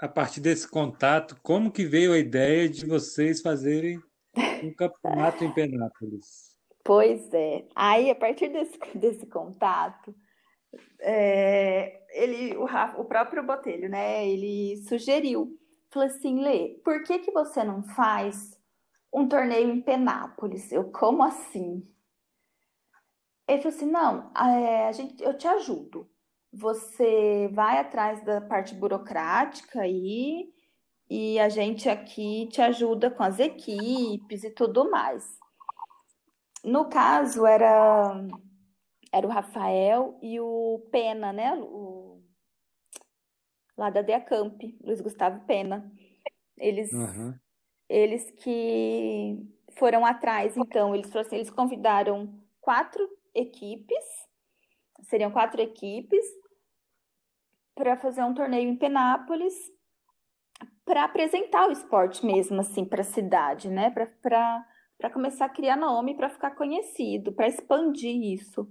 [0.00, 4.00] a partir desse contato, como que veio a ideia de vocês fazerem
[4.64, 6.56] um campeonato em Penápolis?
[6.84, 7.66] Pois é.
[7.74, 10.14] Aí, a partir desse, desse contato,
[11.00, 14.26] é, ele, o, o próprio Botelho, né?
[14.26, 15.58] Ele sugeriu,
[15.90, 18.58] falou assim, Lê, por que que você não faz
[19.12, 20.72] um torneio em Penápolis?
[20.72, 21.86] Eu, como assim?
[23.48, 26.08] Ele falou assim, não, é, a gente, eu te ajudo.
[26.52, 30.52] Você vai atrás da parte burocrática aí
[31.10, 35.38] e a gente aqui te ajuda com as equipes e tudo mais.
[36.62, 38.14] No caso, era
[39.12, 41.54] era o Rafael e o Pena, né?
[41.56, 42.22] O,
[43.76, 45.90] lá da Deacamp, Luiz Gustavo Pena.
[46.56, 47.34] Eles, uhum.
[47.88, 49.36] eles que
[49.72, 54.04] foram atrás, então, eles, assim, eles convidaram quatro equipes,
[55.02, 56.24] seriam quatro equipes,
[57.74, 59.54] para fazer um torneio em Penápolis,
[60.90, 63.90] para apresentar o esporte mesmo, assim, para a cidade, né?
[63.90, 68.68] Para começar a criar nome, para ficar conhecido, para expandir isso.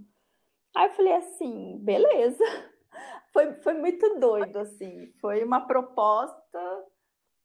[0.75, 2.43] Aí eu falei assim, beleza.
[3.31, 5.13] Foi, foi muito doido, assim.
[5.21, 6.59] Foi uma proposta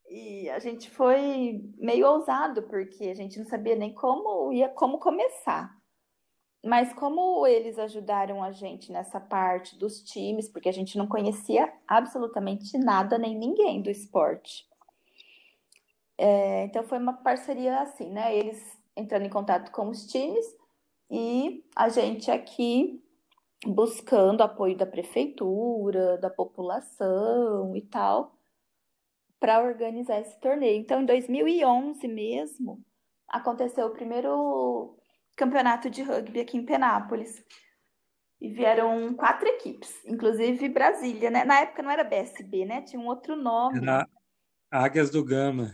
[0.08, 4.98] e a gente foi meio ousado, porque a gente não sabia nem como ia como
[4.98, 5.70] começar.
[6.64, 11.70] Mas como eles ajudaram a gente nessa parte dos times, porque a gente não conhecia
[11.86, 14.66] absolutamente nada nem ninguém do esporte.
[16.16, 18.34] É, então foi uma parceria assim, né?
[18.34, 20.46] Eles entrando em contato com os times
[21.10, 23.02] e a gente aqui
[23.66, 28.38] buscando apoio da prefeitura, da população e tal,
[29.38, 30.80] para organizar esse torneio.
[30.80, 32.82] Então, em 2011 mesmo,
[33.28, 34.96] aconteceu o primeiro
[35.36, 37.44] campeonato de rugby aqui em Penápolis.
[38.40, 41.44] E vieram quatro equipes, inclusive Brasília, né?
[41.44, 42.82] Na época não era BSB, né?
[42.82, 43.78] Tinha um outro nome.
[43.78, 44.06] Era
[44.70, 45.72] Águias do Gama.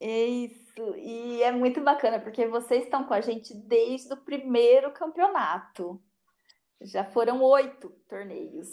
[0.00, 6.00] Isso, e é muito bacana, porque vocês estão com a gente desde o primeiro campeonato.
[6.80, 8.68] Já foram oito torneios.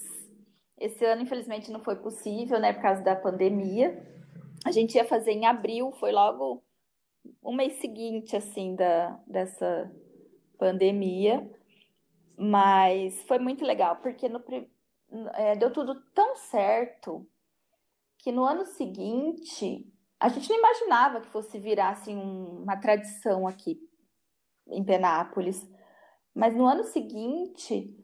[0.77, 4.05] Esse ano, infelizmente, não foi possível, né, por causa da pandemia.
[4.63, 6.63] A gente ia fazer em abril, foi logo
[7.43, 9.91] um mês seguinte, assim, da, dessa
[10.57, 11.49] pandemia.
[12.37, 14.43] Mas foi muito legal, porque no,
[15.33, 17.25] é, deu tudo tão certo
[18.17, 19.87] que no ano seguinte
[20.19, 23.79] a gente não imaginava que fosse virar assim, uma tradição aqui
[24.67, 25.69] em Penápolis.
[26.33, 27.95] Mas no ano seguinte,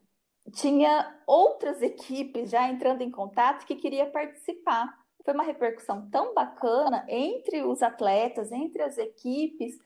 [0.54, 4.94] tinha outras equipes já entrando em contato que queria participar.
[5.24, 9.78] Foi uma repercussão tão bacana entre os atletas, entre as equipes,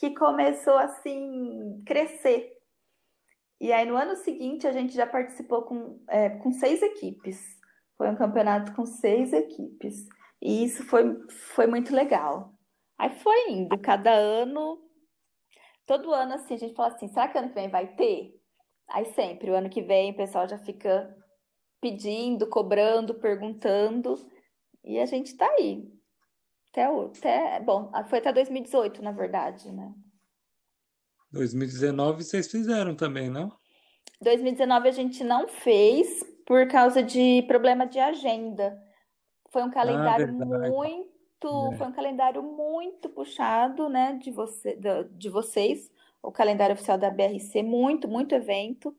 [0.00, 2.50] que começou assim crescer.
[3.60, 7.38] E aí no ano seguinte a gente já participou com, é, com seis equipes.
[7.98, 10.06] Foi um campeonato com seis equipes.
[10.40, 12.54] E isso foi, foi muito legal.
[12.98, 14.82] Aí foi indo, cada ano
[15.86, 18.40] todo ano assim, a gente fala assim, será que ano que vem vai ter?
[18.88, 21.14] Aí sempre, o ano que vem o pessoal já fica
[21.78, 24.14] pedindo, cobrando, perguntando,
[24.82, 25.92] e a gente tá aí.
[26.70, 29.92] Até, até bom, foi até 2018, na verdade, né?
[31.32, 33.52] 2019 vocês fizeram também, não?
[34.20, 38.80] 2019 a gente não fez por causa de problema de agenda.
[39.50, 41.10] Foi um ah, calendário ah, muito
[41.72, 41.76] é.
[41.76, 45.90] foi um calendário muito puxado, né, de, você, de, de vocês,
[46.22, 48.94] o calendário oficial da BRC, muito, muito evento,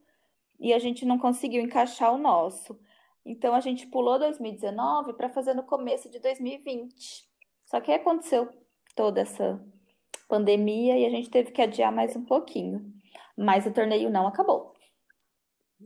[0.60, 2.80] e a gente não conseguiu encaixar o nosso.
[3.24, 7.31] Então a gente pulou 2019 para fazer no começo de 2020.
[7.72, 8.50] Só que aí aconteceu
[8.98, 9.58] toda essa
[10.28, 12.94] pandemia e a gente teve que adiar mais um pouquinho.
[13.38, 14.74] Mas o torneio não acabou.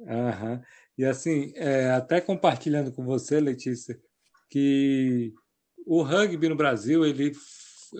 [0.07, 0.63] Aham.
[0.97, 4.01] E assim, é, até compartilhando com você, Letícia,
[4.49, 5.31] que
[5.85, 7.33] o rugby no Brasil, ele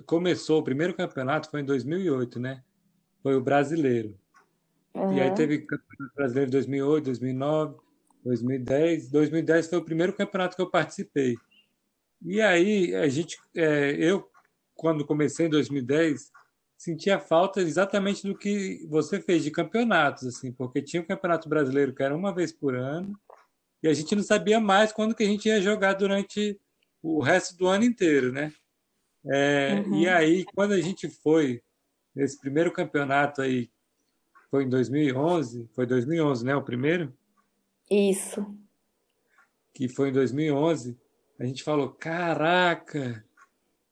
[0.08, 2.63] começou, o primeiro campeonato foi em 2008, né?
[3.21, 4.17] Foi o brasileiro.
[4.95, 5.15] Uhum.
[5.15, 7.76] E aí teve campeonato brasileiro em 2008, 2009,
[8.24, 9.12] 2010.
[9.12, 11.36] 2010 foi o primeiro campeonato que eu participei.
[12.21, 14.30] E aí a gente, é, eu
[14.73, 16.32] quando comecei em 2010
[16.78, 21.95] sentia falta exatamente do que você fez de campeonatos, assim, porque tinha o campeonato brasileiro
[21.95, 23.17] que era uma vez por ano
[23.82, 26.60] e a gente não sabia mais quando que a gente ia jogar durante
[27.01, 28.51] o resto do ano inteiro, né?
[29.28, 30.01] É, uhum.
[30.01, 31.62] E aí, quando a gente foi
[32.15, 33.69] nesse primeiro campeonato aí,
[34.49, 37.13] foi em 2011, foi 2011, né, o primeiro?
[37.89, 38.45] Isso.
[39.73, 40.97] Que foi em 2011,
[41.39, 43.24] a gente falou, caraca,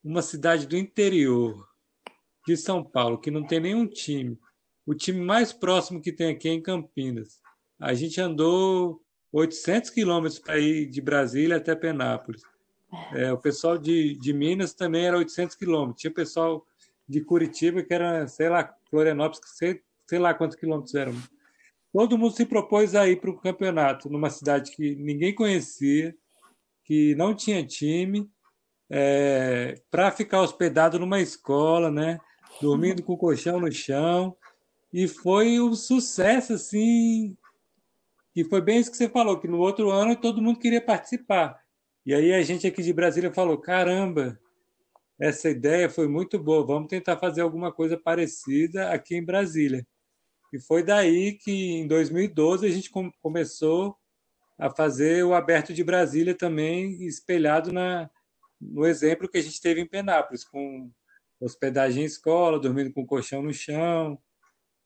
[0.03, 1.67] uma cidade do interior
[2.45, 4.39] de São Paulo, que não tem nenhum time,
[4.85, 7.41] o time mais próximo que tem aqui é em Campinas.
[7.79, 9.01] A gente andou
[9.31, 12.43] 800 quilômetros para ir de Brasília até Penápolis.
[13.13, 16.01] É, o pessoal de, de Minas também era 800 quilômetros.
[16.01, 16.65] Tinha o pessoal
[17.07, 21.13] de Curitiba que era, sei lá, Florianópolis, sei, sei lá quantos quilômetros eram.
[21.91, 26.15] Todo mundo se propôs a ir para o campeonato numa cidade que ninguém conhecia,
[26.83, 28.29] que não tinha time,
[28.89, 32.19] é, para ficar hospedado numa escola, né?
[32.61, 34.35] Dormindo com o colchão no chão.
[34.91, 37.35] E foi um sucesso, assim.
[38.35, 41.59] E foi bem isso que você falou, que no outro ano todo mundo queria participar.
[42.05, 44.39] E aí a gente aqui de Brasília falou: caramba,
[45.19, 49.85] essa ideia foi muito boa, vamos tentar fazer alguma coisa parecida aqui em Brasília.
[50.51, 52.91] E foi daí que, em 2012, a gente
[53.21, 53.97] começou
[54.63, 58.09] a fazer o Aberto de Brasília também, espelhado na,
[58.61, 60.89] no exemplo que a gente teve em Penápolis, com
[61.37, 64.17] hospedagem em escola, dormindo com colchão no chão.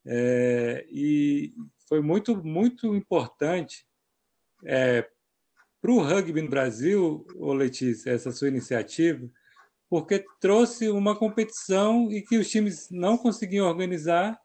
[0.04, 1.54] É, e
[1.88, 3.86] foi muito, muito importante
[4.66, 5.08] é,
[5.80, 9.30] para o rugby no Brasil, ô Letícia, essa sua iniciativa,
[9.88, 14.42] porque trouxe uma competição e que os times não conseguiam organizar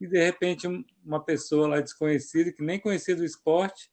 [0.00, 0.66] e de repente
[1.04, 3.90] uma pessoa lá desconhecida que nem conhecia do esporte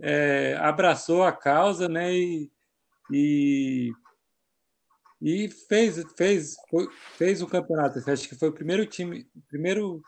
[0.00, 2.12] é, abraçou a causa, né?
[2.14, 2.50] E,
[3.10, 3.92] e,
[5.20, 7.98] e fez fez foi, fez um campeonato.
[8.10, 10.02] Acho que foi o primeiro time, primeiro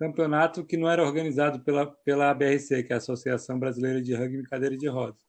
[0.00, 4.44] campeonato que não era organizado pela, pela ABRC, que é a Associação Brasileira de Rugby
[4.44, 5.22] Cadeira de Rodas,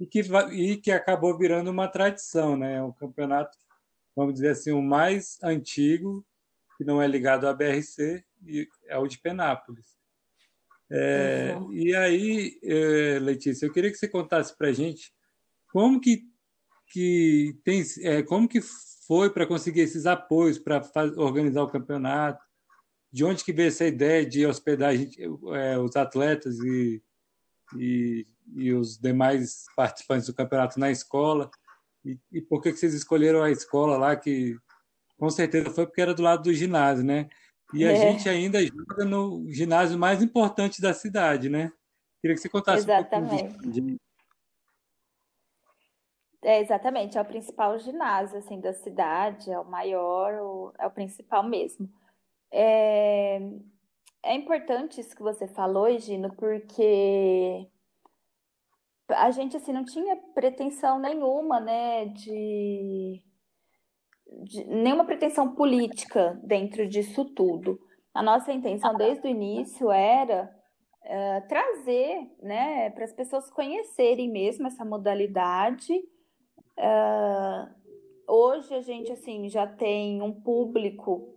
[0.00, 0.20] e que,
[0.52, 2.76] e que acabou virando uma tradição, né?
[2.76, 3.56] É um campeonato,
[4.16, 6.24] vamos dizer assim, o mais antigo,
[6.76, 9.97] que não é ligado à BRC, e é o de Penápolis.
[10.90, 11.72] É, uhum.
[11.72, 15.12] E aí, é, Letícia, eu queria que você contasse para a gente
[15.70, 16.22] como que,
[16.86, 18.60] que tem, é, como que
[19.06, 20.82] foi para conseguir esses apoios para
[21.16, 22.42] organizar o campeonato,
[23.10, 25.18] de onde que veio essa ideia de hospedar gente,
[25.54, 27.02] é, os atletas e,
[27.76, 31.50] e, e, os demais participantes do campeonato na escola?
[32.04, 34.56] E, e, por que, que vocês escolheram a escola lá, que
[35.18, 37.28] com certeza foi porque era do lado do ginásio, né?
[37.74, 37.96] E a é.
[37.96, 41.70] gente ainda joga no ginásio mais importante da cidade, né?
[42.20, 43.44] Queria que você contasse Exatamente.
[43.44, 43.96] um pouco de...
[46.42, 51.42] É, exatamente, é o principal ginásio assim, da cidade, é o maior, é o principal
[51.42, 51.90] mesmo.
[52.50, 53.40] É,
[54.22, 57.68] é importante isso que você falou, Gino, porque
[59.08, 63.22] a gente assim não tinha pretensão nenhuma, né, de,
[64.44, 67.78] de, nenhuma pretensão política dentro disso tudo.
[68.14, 70.50] A nossa intenção desde o início era
[71.04, 75.92] uh, trazer, né, para as pessoas conhecerem mesmo essa modalidade.
[76.78, 77.68] Uh,
[78.28, 81.34] hoje a gente assim já tem um público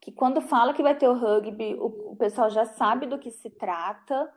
[0.00, 3.30] que quando fala que vai ter o rugby, o, o pessoal já sabe do que
[3.30, 4.32] se trata.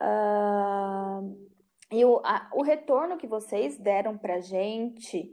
[0.00, 1.50] Uh,
[1.92, 5.30] e o, a, o retorno que vocês deram para gente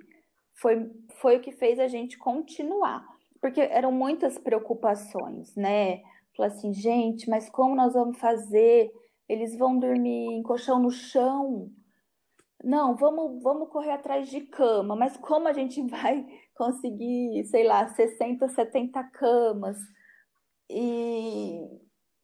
[0.58, 0.92] foi,
[1.22, 3.06] foi o que fez a gente continuar.
[3.40, 6.02] Porque eram muitas preocupações, né?
[6.36, 8.92] Falar assim, gente, mas como nós vamos fazer?
[9.30, 11.72] Eles vão dormir em colchão no chão?
[12.64, 17.88] Não, vamos, vamos correr atrás de cama, mas como a gente vai conseguir, sei lá,
[17.88, 19.78] 60, 70 camas?
[20.70, 21.62] E,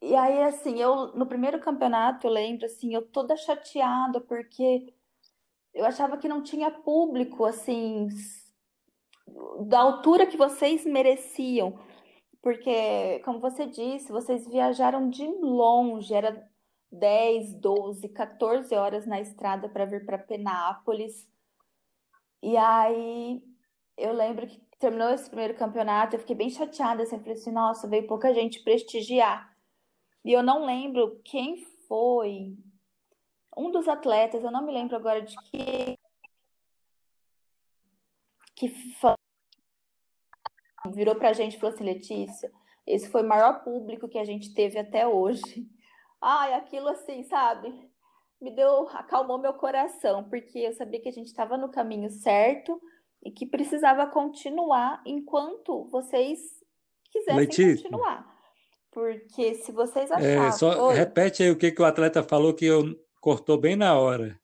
[0.02, 4.92] e aí, assim, eu no primeiro campeonato, eu lembro, assim, eu toda chateada, porque
[5.74, 8.08] eu achava que não tinha público, assim,
[9.66, 11.78] da altura que vocês mereciam.
[12.40, 16.46] Porque, como você disse, vocês viajaram de longe, era
[16.92, 21.28] 10, 12, 14 horas na estrada para vir para Penápolis.
[22.42, 23.42] E aí
[23.96, 28.06] eu lembro que terminou esse primeiro campeonato, eu fiquei bem chateada, assim, assim, nossa, veio
[28.06, 29.54] pouca gente prestigiar.
[30.24, 31.56] E eu não lembro quem
[31.88, 32.56] foi.
[33.56, 35.98] Um dos atletas, eu não me lembro agora de que
[38.56, 38.72] que
[40.92, 42.52] virou pra gente e falou assim, Letícia,
[42.86, 45.66] esse foi o maior público que a gente teve até hoje.
[46.20, 47.72] Ai, aquilo assim, sabe?
[48.40, 52.80] Me deu, acalmou meu coração, porque eu sabia que a gente estava no caminho certo
[53.24, 56.38] e que precisava continuar enquanto vocês
[57.10, 57.76] quisessem Letícia.
[57.76, 58.34] continuar.
[58.90, 60.46] Porque se vocês achavam.
[60.46, 60.94] É, só Oi.
[60.94, 62.84] repete aí o que, que o atleta falou que eu
[63.24, 64.38] cortou bem na hora.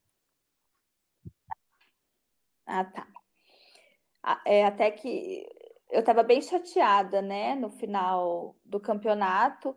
[2.65, 3.07] Ah, tá.
[4.47, 5.47] É, até que
[5.91, 9.77] eu estava bem chateada, né, no final do campeonato,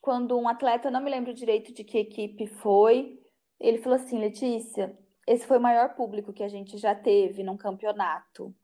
[0.00, 3.20] quando um atleta, eu não me lembro direito de que equipe foi,
[3.60, 7.58] ele falou assim: Letícia, esse foi o maior público que a gente já teve num
[7.58, 8.54] campeonato.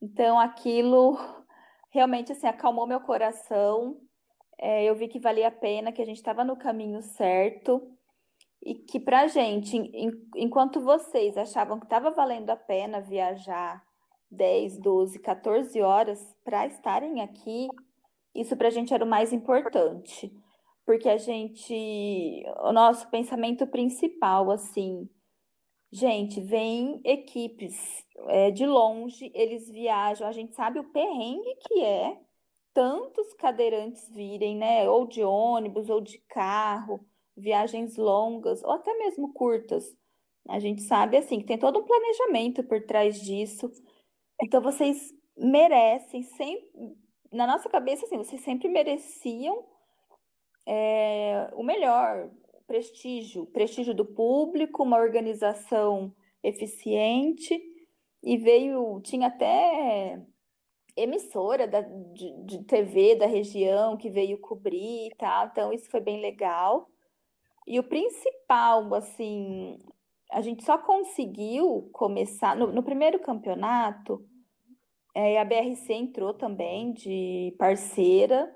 [0.00, 1.18] Então aquilo
[1.90, 4.00] realmente assim acalmou meu coração.
[4.56, 7.95] É, eu vi que valia a pena, que a gente estava no caminho certo
[8.62, 9.76] e que para gente,
[10.34, 13.82] enquanto vocês achavam que estava valendo a pena viajar
[14.30, 17.68] 10, 12, 14 horas para estarem aqui,
[18.34, 20.32] isso para a gente era o mais importante.
[20.84, 25.08] Porque a gente, o nosso pensamento principal, assim,
[25.90, 32.20] gente, vem equipes é, de longe, eles viajam, a gente sabe o perrengue que é
[32.72, 37.00] tantos cadeirantes virem, né, ou de ônibus ou de carro,
[37.36, 39.96] viagens longas ou até mesmo curtas.
[40.48, 43.70] A gente sabe assim que tem todo um planejamento por trás disso.
[44.42, 46.70] Então vocês merecem sempre,
[47.32, 49.64] na nossa cabeça assim, vocês sempre mereciam
[50.66, 52.30] é, o melhor
[52.66, 57.60] prestígio, prestígio do público, uma organização eficiente
[58.22, 60.20] e veio, tinha até
[60.96, 66.00] emissora da, de, de TV da região que veio cobrir e tal, então isso foi
[66.00, 66.88] bem legal.
[67.66, 69.78] E o principal, assim,
[70.30, 74.24] a gente só conseguiu começar no, no primeiro campeonato,
[75.14, 78.52] é, a BRC entrou também de parceira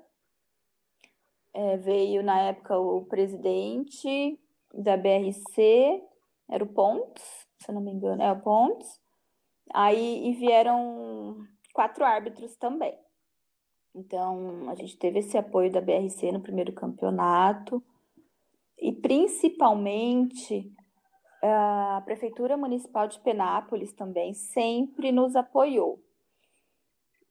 [1.53, 4.39] é, veio na época o presidente
[4.73, 6.01] da BRC,
[6.49, 7.25] era o Pontes,
[7.59, 9.01] se eu não me engano, é o Pontes.
[9.73, 12.97] Aí e vieram quatro árbitros também.
[13.95, 17.83] Então, a gente teve esse apoio da BRC no primeiro campeonato
[18.81, 20.72] e principalmente
[21.43, 26.03] a Prefeitura Municipal de Penápolis também sempre nos apoiou.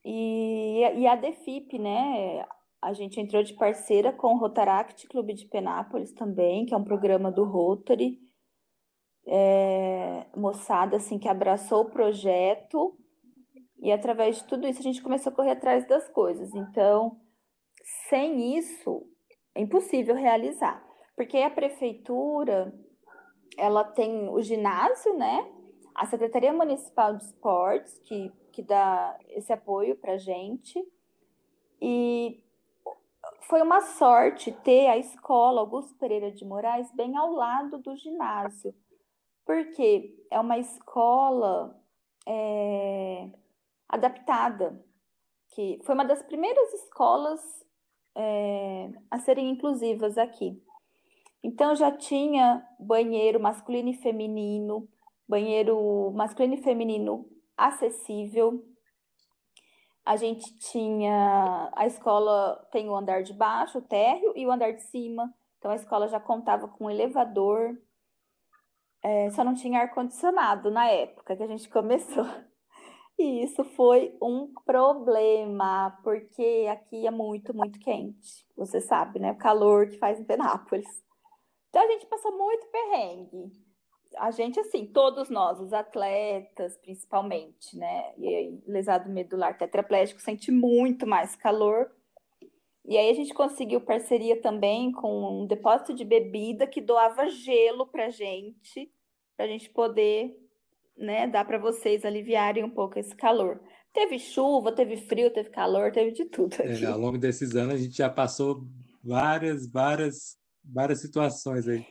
[0.03, 2.45] E, e a DEFIP, né?
[2.81, 6.83] A gente entrou de parceira com o Rotaract Clube de Penápolis também, que é um
[6.83, 8.17] programa do Rotary.
[9.27, 12.97] É, moçada assim que abraçou o projeto
[13.77, 16.53] e através de tudo isso a gente começou a correr atrás das coisas.
[16.55, 17.19] Então,
[18.09, 19.05] sem isso,
[19.53, 20.88] é impossível realizar.
[21.19, 22.73] Porque a prefeitura,
[23.57, 25.51] ela tem o ginásio, né?
[25.93, 30.81] A Secretaria Municipal de Esportes, que, que dá esse apoio para gente.
[31.81, 32.41] E
[33.49, 38.73] foi uma sorte ter a escola Augusto Pereira de Moraes bem ao lado do ginásio,
[39.45, 41.77] porque é uma escola
[42.25, 43.29] é,
[43.89, 44.81] adaptada,
[45.49, 47.41] que foi uma das primeiras escolas
[48.15, 50.63] é, a serem inclusivas aqui.
[51.43, 54.87] Então já tinha banheiro masculino e feminino,
[55.27, 57.25] banheiro masculino e feminino
[57.57, 58.63] acessível.
[60.05, 64.73] A gente tinha a escola tem o andar de baixo, o térreo e o andar
[64.73, 65.33] de cima.
[65.57, 67.77] Então a escola já contava com elevador.
[69.01, 72.25] É, só não tinha ar condicionado na época que a gente começou.
[73.17, 78.47] E isso foi um problema, porque aqui é muito, muito quente.
[78.55, 79.33] Você sabe, né?
[79.33, 80.87] O calor que faz em Penápolis.
[81.69, 83.51] Então a gente passou muito perrengue.
[84.17, 88.13] A gente, assim, todos nós, os atletas, principalmente, né?
[88.17, 91.91] E aí, lesado medular tetraplégico sente muito mais calor.
[92.85, 97.85] E aí a gente conseguiu parceria também com um depósito de bebida que doava gelo
[97.85, 98.91] pra gente,
[99.37, 100.35] pra gente poder
[100.99, 103.59] né, dá para vocês aliviarem um pouco esse calor.
[103.93, 106.55] Teve chuva, teve frio, teve calor, teve de tudo.
[106.61, 108.67] É, ao longo desses anos a gente já passou
[109.03, 111.85] várias, várias, várias situações aí.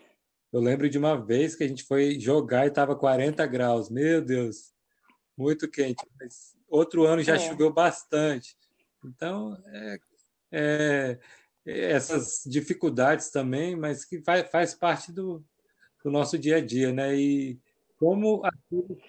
[0.53, 3.91] Eu lembro de uma vez que a gente foi jogar e estava 40 graus.
[3.91, 4.73] Meu Deus,
[5.37, 6.05] muito quente.
[6.19, 7.39] Mas outro ano já é.
[7.39, 8.57] choveu bastante.
[9.05, 9.99] Então, é,
[10.51, 11.19] é,
[11.67, 15.45] essas dificuldades também, mas que faz, faz parte do,
[16.03, 17.15] do nosso dia a dia, né?
[17.15, 17.61] E
[17.99, 18.43] como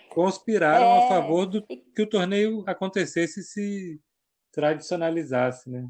[0.09, 1.05] conspiraram é...
[1.05, 4.01] a favor do que o torneio acontecesse e se
[4.51, 5.89] tradicionalizasse, né?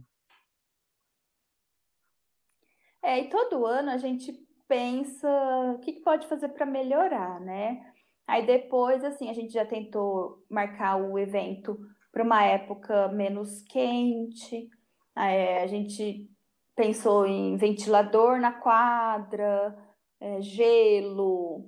[3.10, 4.32] É, e todo ano a gente
[4.68, 5.28] pensa
[5.74, 7.84] o que pode fazer para melhorar, né?
[8.28, 11.76] Aí depois, assim, a gente já tentou marcar o evento
[12.12, 14.70] para uma época menos quente.
[15.18, 16.30] É, a gente
[16.76, 19.76] pensou em ventilador na quadra,
[20.20, 21.68] é, gelo,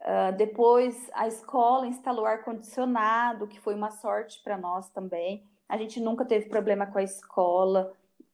[0.00, 5.42] Uh, depois a escola instalou ar-condicionado, que foi uma sorte para nós também.
[5.68, 7.92] A gente nunca teve problema com a escola,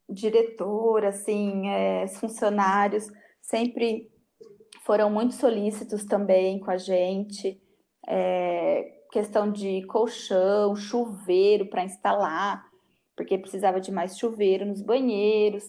[0.09, 3.07] diretor, assim, é, funcionários
[3.41, 4.11] sempre
[4.85, 7.61] foram muito solícitos também com a gente.
[8.07, 12.65] É, questão de colchão, chuveiro para instalar,
[13.17, 15.65] porque precisava de mais chuveiro nos banheiros.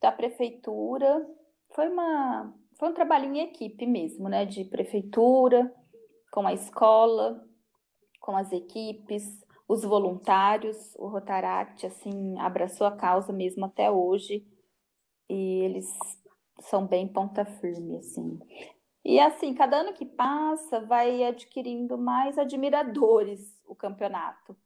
[0.00, 1.26] Da prefeitura
[1.74, 4.44] foi uma foi um trabalho em equipe mesmo, né?
[4.44, 5.72] De prefeitura,
[6.30, 7.42] com a escola,
[8.20, 9.24] com as equipes,
[9.68, 14.46] os voluntários, o Rotaract, assim, abraçou a causa mesmo até hoje.
[15.28, 15.86] E eles
[16.60, 18.38] são bem ponta firme, assim.
[19.04, 24.56] E assim, cada ano que passa, vai adquirindo mais admiradores o campeonato.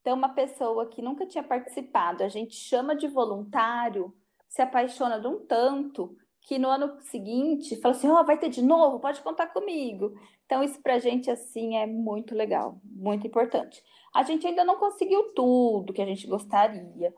[0.00, 4.14] Então, uma pessoa que nunca tinha participado, a gente chama de voluntário,
[4.48, 8.48] se apaixona de um tanto que no ano seguinte fala assim, ó, oh, vai ter
[8.48, 10.14] de novo, pode contar comigo.
[10.44, 13.82] Então, isso para a gente, assim, é muito legal, muito importante.
[14.16, 17.14] A gente ainda não conseguiu tudo que a gente gostaria.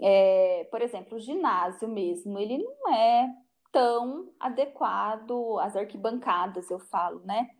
[0.00, 3.28] É, por exemplo, o ginásio mesmo, ele não é
[3.70, 7.50] tão adequado às arquibancadas, eu falo, né?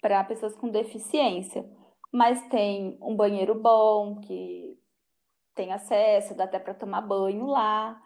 [0.00, 1.64] Para pessoas com deficiência.
[2.12, 4.78] Mas tem um banheiro bom, que
[5.54, 8.00] tem acesso, dá até para tomar banho lá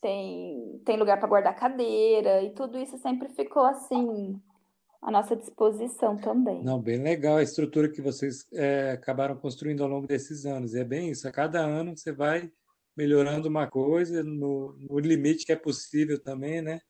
[0.00, 4.40] tem, tem lugar para guardar cadeira, e tudo isso sempre ficou assim
[5.00, 6.62] à nossa disposição também.
[6.62, 10.74] Não, bem legal a estrutura que vocês é, acabaram construindo ao longo desses anos.
[10.74, 12.50] E é bem isso, a cada ano você vai
[12.96, 16.80] melhorando uma coisa no, no limite que é possível também, né?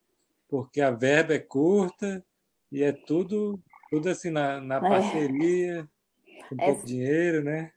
[0.49, 2.25] Porque a verba é curta
[2.73, 4.81] e é tudo, tudo assim na, na é.
[4.81, 5.89] parceria,
[6.49, 6.67] com é.
[6.67, 7.71] pouco dinheiro, né?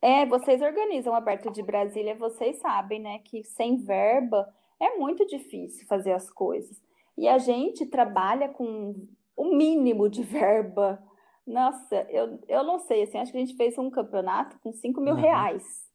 [0.00, 4.46] É, vocês organizam aberto de Brasília, vocês sabem, né, que sem verba
[4.78, 6.80] é muito difícil fazer as coisas.
[7.16, 8.94] E a gente trabalha com
[9.36, 11.02] o mínimo de verba.
[11.46, 15.00] Nossa, eu, eu não sei, assim, acho que a gente fez um campeonato com 5
[15.00, 15.20] mil uhum.
[15.20, 15.86] reais.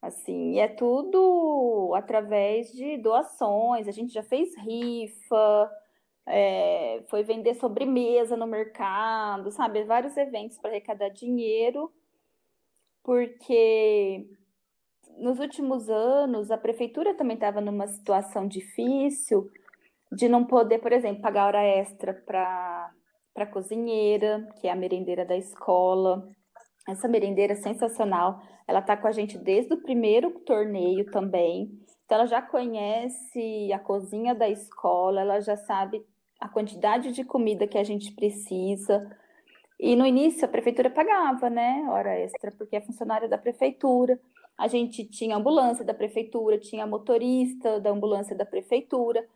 [0.00, 3.88] Assim, e é tudo através de doações.
[3.88, 5.70] A gente já fez rifa,
[6.26, 9.84] é, foi vender sobremesa no mercado, sabe?
[9.84, 11.92] Vários eventos para arrecadar dinheiro,
[13.02, 14.26] porque
[15.18, 19.50] nos últimos anos a prefeitura também estava numa situação difícil
[20.14, 22.90] de não poder, por exemplo, pagar hora extra para
[23.36, 26.28] a cozinheira, que é a merendeira da escola.
[26.88, 28.40] Essa merendeira é sensacional.
[28.66, 31.70] Ela está com a gente desde o primeiro torneio também.
[32.04, 36.04] Então, ela já conhece a cozinha da escola, ela já sabe
[36.40, 39.10] a quantidade de comida que a gente precisa.
[39.80, 44.20] E no início a prefeitura pagava, né, hora extra, porque é funcionária da prefeitura.
[44.56, 49.26] A gente tinha ambulância da prefeitura, tinha motorista da ambulância da prefeitura.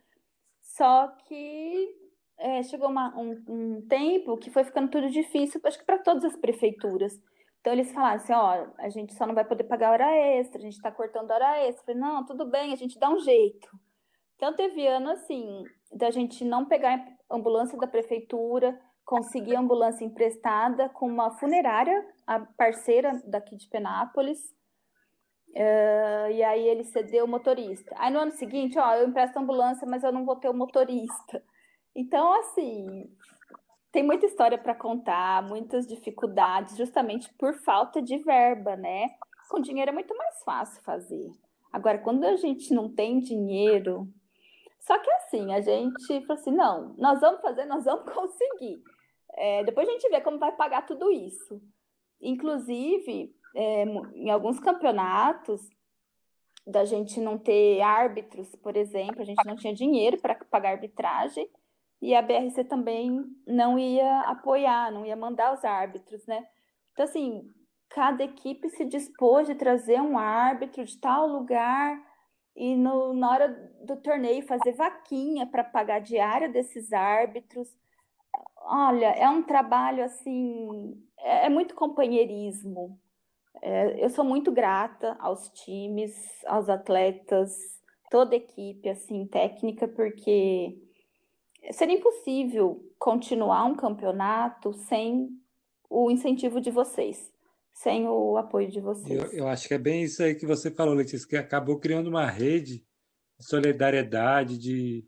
[0.79, 1.89] Só que
[2.37, 6.23] é, chegou uma, um, um, tempo que foi ficando tudo difícil, acho que para todas
[6.23, 7.11] as prefeituras.
[7.59, 10.61] Então eles falaram assim, ó, a gente só não vai poder pagar hora extra, a
[10.61, 11.81] gente está cortando hora extra.
[11.81, 13.67] Eu falei, não, tudo bem, a gente dá um jeito.
[14.37, 21.07] Então teve ano assim, da gente não pegar ambulância da prefeitura, conseguir ambulância emprestada com
[21.07, 24.39] uma funerária, a parceira daqui de Penápolis,
[25.55, 27.95] uh, e aí ele cedeu o motorista.
[27.97, 31.43] Aí no ano seguinte, ó, eu empresto ambulância, mas eu não vou ter o motorista.
[31.95, 33.09] Então, assim,
[33.91, 39.09] tem muita história para contar, muitas dificuldades, justamente por falta de verba, né?
[39.49, 41.31] Com dinheiro é muito mais fácil fazer.
[41.71, 44.07] Agora, quando a gente não tem dinheiro,
[44.79, 48.81] só que assim, a gente falou assim: não, nós vamos fazer, nós vamos conseguir.
[49.33, 51.61] É, depois a gente vê como vai pagar tudo isso.
[52.21, 55.61] Inclusive, é, em alguns campeonatos,
[56.65, 61.49] da gente não ter árbitros, por exemplo, a gente não tinha dinheiro para pagar arbitragem
[62.01, 66.45] e a BRC também não ia apoiar, não ia mandar os árbitros, né?
[66.93, 67.53] Então, assim,
[67.89, 71.99] cada equipe se dispôs de trazer um árbitro de tal lugar
[72.55, 77.67] e no, na hora do torneio fazer vaquinha para pagar a diária desses árbitros.
[78.57, 82.99] Olha, é um trabalho assim, é, é muito companheirismo.
[83.61, 86.13] É, eu sou muito grata aos times,
[86.45, 87.51] aos atletas,
[88.09, 90.77] toda a equipe assim técnica, porque
[91.71, 95.29] seria impossível continuar um campeonato sem
[95.89, 97.31] o incentivo de vocês,
[97.73, 99.33] sem o apoio de vocês.
[99.33, 102.07] Eu, eu acho que é bem isso aí que você falou, Letícia, que acabou criando
[102.07, 102.85] uma rede
[103.37, 105.05] de solidariedade, de,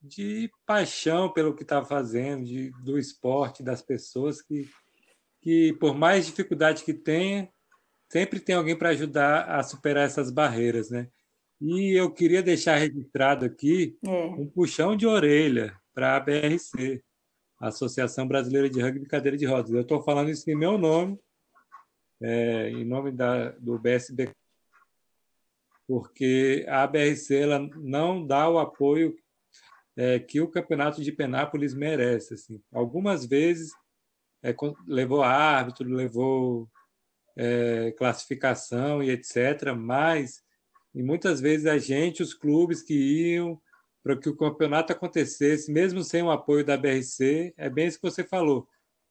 [0.00, 4.68] de paixão pelo que está fazendo, de, do esporte, das pessoas, que,
[5.42, 7.48] que por mais dificuldade que tenha,
[8.08, 11.08] sempre tem alguém para ajudar a superar essas barreiras, né?
[11.60, 14.10] E eu queria deixar registrado aqui é.
[14.10, 17.02] um puxão de orelha para a BRC,
[17.58, 19.72] Associação Brasileira de Rugby Cadeira de Rodas.
[19.72, 21.18] Eu estou falando isso em meu nome,
[22.20, 24.30] é, em nome da, do BSB,
[25.88, 29.16] porque a BRC ela não dá o apoio
[29.96, 32.34] é, que o Campeonato de Penápolis merece.
[32.34, 32.62] Assim.
[32.70, 33.72] Algumas vezes
[34.42, 34.54] é,
[34.86, 36.68] levou árbitro, levou
[37.36, 40.44] é, classificação e etc., mas
[40.96, 43.60] e muitas vezes a gente, os clubes que iam
[44.02, 48.08] para que o campeonato acontecesse, mesmo sem o apoio da BRC, é bem isso que
[48.08, 48.66] você falou.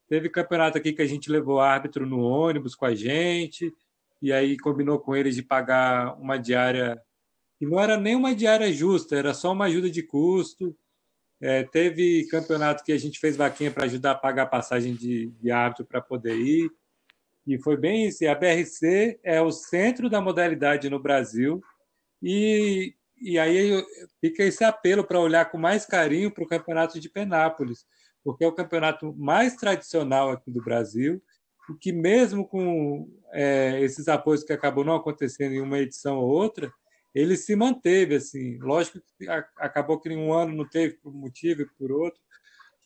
[0.07, 3.71] Teve campeonato aqui que a gente levou árbitro no ônibus com a gente,
[4.19, 6.99] e aí combinou com eles de pagar uma diária
[7.59, 10.75] que não era nem uma diária justa, era só uma ajuda de custo.
[11.39, 15.27] É, teve campeonato que a gente fez vaquinha para ajudar a pagar a passagem de,
[15.27, 16.71] de árbitro para poder ir.
[17.47, 18.23] E foi bem isso.
[18.23, 21.61] E a BRC é o centro da modalidade no Brasil
[22.21, 23.83] e, e aí
[24.19, 27.85] fica esse apelo para olhar com mais carinho para o campeonato de Penápolis,
[28.23, 31.21] porque é o campeonato mais tradicional aqui do Brasil
[31.69, 36.29] e que mesmo com é, esses apoios que acabou não acontecendo em uma edição ou
[36.29, 36.71] outra,
[37.13, 38.57] ele se manteve assim.
[38.57, 39.27] Lógico que
[39.57, 42.19] acabou que em um ano não teve por um motivo e por outro,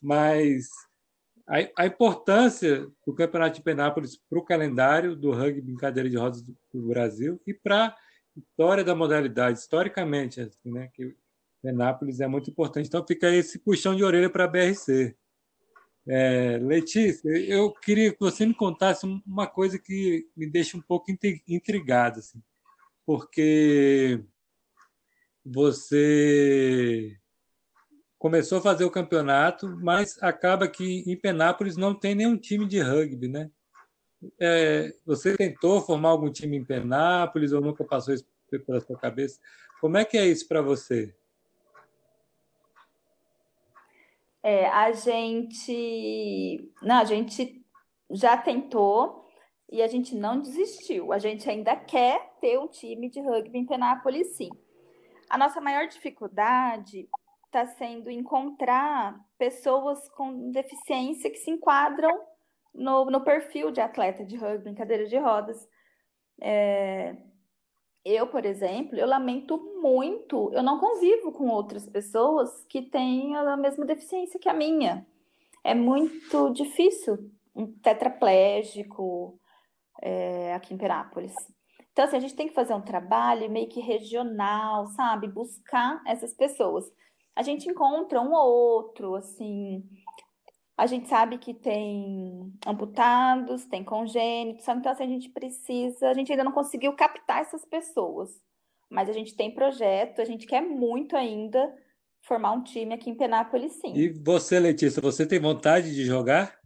[0.02, 0.68] mas
[1.76, 6.56] a, importância do Campeonato de Penápolis para o calendário do rugby brincadeira de rodas do,
[6.72, 7.96] do Brasil e para a
[8.38, 11.16] história da modalidade, historicamente, assim, né, que
[11.62, 12.88] Penápolis é muito importante.
[12.88, 15.16] Então fica esse puxão de orelha para a BRC.
[16.08, 21.12] É, Letícia, eu queria que você me contasse uma coisa que me deixa um pouco
[21.48, 22.42] intrigado, assim,
[23.06, 24.24] porque
[25.44, 27.18] você
[28.20, 32.80] começou a fazer o campeonato, mas acaba que em Penápolis não tem nenhum time de
[32.82, 33.50] rugby, né?
[34.38, 38.28] É, você tentou formar algum time em Penápolis ou nunca passou isso
[38.66, 39.40] pela sua cabeça?
[39.80, 41.16] Como é que é isso para você?
[44.44, 47.64] É, a gente, não, a gente
[48.12, 49.26] já tentou
[49.72, 51.14] e a gente não desistiu.
[51.14, 54.50] A gente ainda quer ter um time de rugby em Penápolis, sim.
[55.30, 57.08] A nossa maior dificuldade
[57.50, 62.16] está sendo encontrar pessoas com deficiência que se enquadram
[62.74, 65.68] no, no perfil de atleta de rugby em cadeira de rodas.
[66.40, 67.18] É,
[68.06, 73.58] eu, por exemplo, eu lamento muito, eu não convivo com outras pessoas que têm a
[73.58, 75.06] mesma deficiência que a minha.
[75.64, 77.18] É muito difícil
[77.56, 79.40] um tetraplégico
[80.02, 81.34] é, aqui em Perápolis.
[81.92, 85.28] Então, assim, a gente tem que fazer um trabalho meio que regional, sabe?
[85.28, 86.86] Buscar essas pessoas.
[87.40, 89.82] A gente encontra um ou outro, assim.
[90.76, 96.30] A gente sabe que tem amputados, tem congênitos, então assim, a gente precisa, a gente
[96.34, 98.30] ainda não conseguiu captar essas pessoas,
[98.90, 101.74] mas a gente tem projeto, a gente quer muito ainda
[102.24, 103.94] formar um time aqui em Penápolis, sim.
[103.96, 106.60] E você, Letícia, você tem vontade de jogar?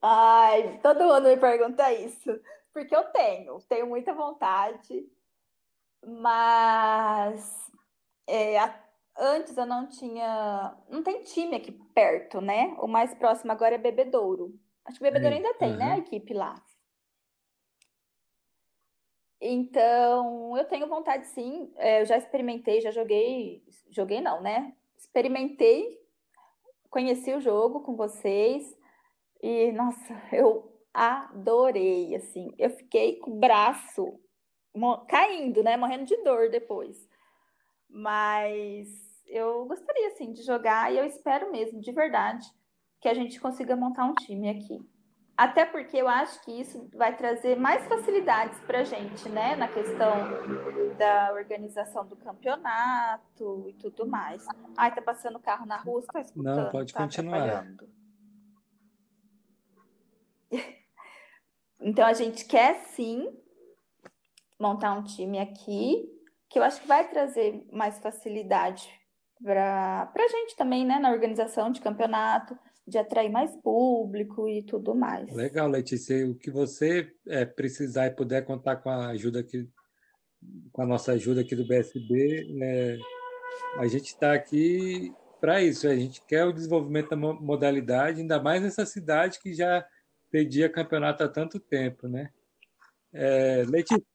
[0.00, 2.40] Ai, todo mundo me pergunta isso,
[2.72, 5.04] porque eu tenho, tenho muita vontade,
[6.04, 7.70] mas
[8.28, 8.58] é,
[9.18, 12.76] antes eu não tinha, não tem time aqui perto, né?
[12.78, 14.58] O mais próximo agora é Bebedouro.
[14.84, 15.78] Acho que Bebedouro ainda tem, uhum.
[15.78, 16.54] né, a equipe lá.
[19.40, 21.72] Então, eu tenho vontade sim.
[21.76, 24.72] É, eu já experimentei, já joguei, joguei não, né?
[24.96, 25.98] Experimentei,
[26.88, 28.76] conheci o jogo com vocês.
[29.42, 32.54] E, nossa, eu adorei, assim.
[32.56, 34.20] Eu fiquei com o braço
[35.08, 35.76] caindo, né?
[35.76, 37.08] Morrendo de dor depois.
[37.88, 38.88] Mas
[39.26, 42.46] eu gostaria, assim, de jogar e eu espero mesmo, de verdade,
[43.00, 44.80] que a gente consiga montar um time aqui.
[45.36, 49.56] Até porque eu acho que isso vai trazer mais facilidades para a gente, né?
[49.56, 50.12] Na questão
[50.98, 54.44] da organização do campeonato e tudo mais.
[54.76, 56.44] Ai, tá passando carro na rua, tá escutando?
[56.44, 57.66] Não, pode tá continuar.
[61.84, 63.41] Então a gente quer sim
[64.62, 66.08] montar um time aqui,
[66.48, 68.88] que eu acho que vai trazer mais facilidade
[69.42, 72.56] para a gente também, né, na organização de campeonato,
[72.86, 75.30] de atrair mais público e tudo mais.
[75.34, 76.28] Legal, Letícia.
[76.28, 79.68] O que você é, precisar e puder contar com a ajuda aqui,
[80.72, 82.98] com a nossa ajuda aqui do BSB, né,
[83.78, 85.88] a gente está aqui para isso.
[85.88, 89.84] A gente quer o desenvolvimento da modalidade, ainda mais nessa cidade que já
[90.30, 92.30] pedia campeonato há tanto tempo, né?
[93.12, 94.11] É, Letícia.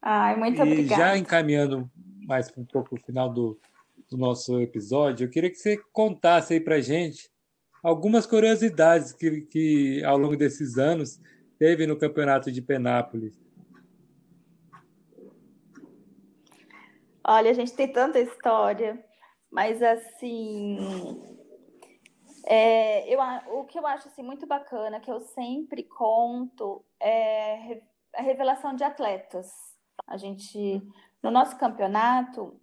[0.00, 1.02] Ai, muito e obrigada.
[1.02, 1.90] já encaminhando
[2.26, 3.58] mais um pouco o final do,
[4.10, 7.30] do nosso episódio, eu queria que você contasse aí para gente
[7.82, 11.20] algumas curiosidades que, que ao longo desses anos
[11.58, 13.34] teve no campeonato de Penápolis.
[17.24, 19.04] Olha, a gente tem tanta história,
[19.50, 20.78] mas assim,
[22.46, 23.20] é, eu,
[23.58, 27.80] o que eu acho assim, muito bacana, que eu sempre conto, é
[28.14, 29.67] a revelação de atletas.
[30.06, 30.82] A gente,
[31.22, 32.60] no nosso campeonato,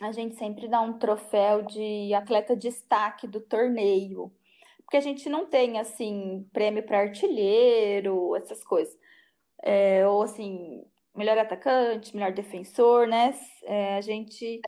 [0.00, 4.32] a gente sempre dá um troféu de atleta destaque do torneio.
[4.78, 8.96] Porque a gente não tem, assim, prêmio para artilheiro, essas coisas.
[9.62, 10.84] É, ou, assim,
[11.14, 13.34] melhor atacante, melhor defensor, né?
[13.62, 14.60] É, a gente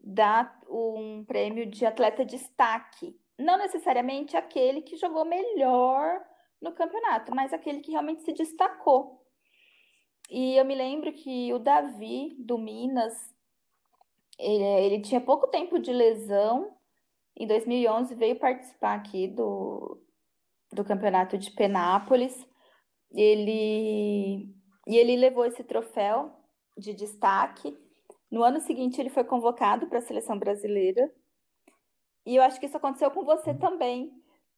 [0.00, 6.20] dá um prêmio de atleta destaque não necessariamente aquele que jogou melhor
[6.60, 9.25] no campeonato, mas aquele que realmente se destacou.
[10.30, 13.14] E eu me lembro que o Davi, do Minas,
[14.38, 16.76] ele, ele tinha pouco tempo de lesão.
[17.36, 20.00] Em 2011 veio participar aqui do,
[20.72, 22.46] do campeonato de Penápolis.
[23.12, 24.52] Ele,
[24.86, 26.32] e ele levou esse troféu
[26.76, 27.76] de destaque.
[28.30, 31.10] No ano seguinte, ele foi convocado para a seleção brasileira
[32.26, 34.12] e eu acho que isso aconteceu com você também,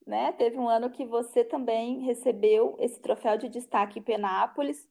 [0.06, 0.32] né?
[0.32, 4.88] Teve um ano que você também recebeu esse troféu de destaque em Penápolis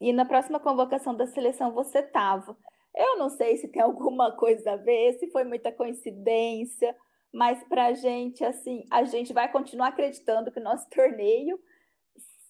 [0.00, 2.56] e na próxima convocação da seleção você estava.
[2.94, 6.96] Eu não sei se tem alguma coisa a ver, se foi muita coincidência,
[7.32, 11.58] mas para a gente, assim, a gente vai continuar acreditando que o nosso torneio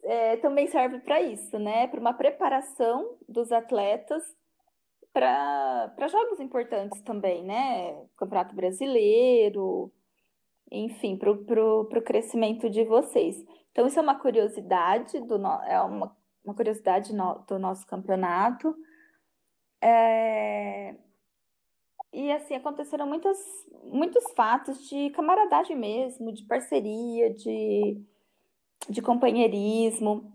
[0.04, 1.88] é, também serve para isso, né?
[1.88, 4.22] Para uma preparação dos atletas
[5.12, 8.06] para jogos importantes também, né?
[8.18, 9.90] Campeonato Brasileiro,
[10.70, 13.36] enfim, para o crescimento de vocês.
[13.72, 16.15] Então, isso é uma curiosidade do é uma,
[16.46, 18.74] uma curiosidade no, do nosso campeonato.
[19.82, 20.94] É,
[22.12, 23.38] e assim, aconteceram muitas,
[23.84, 28.00] muitos fatos de camaradagem mesmo, de parceria, de,
[28.88, 30.32] de companheirismo.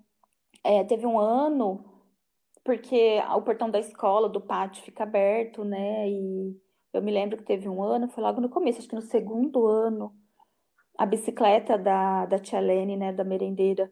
[0.63, 1.83] É, teve um ano
[2.63, 6.07] porque o portão da escola, do pátio, fica aberto, né?
[6.07, 6.55] E
[6.93, 9.65] eu me lembro que teve um ano, foi logo no começo, acho que no segundo
[9.65, 10.15] ano,
[10.97, 13.91] a bicicleta da, da tia Lene, né, da merendeira,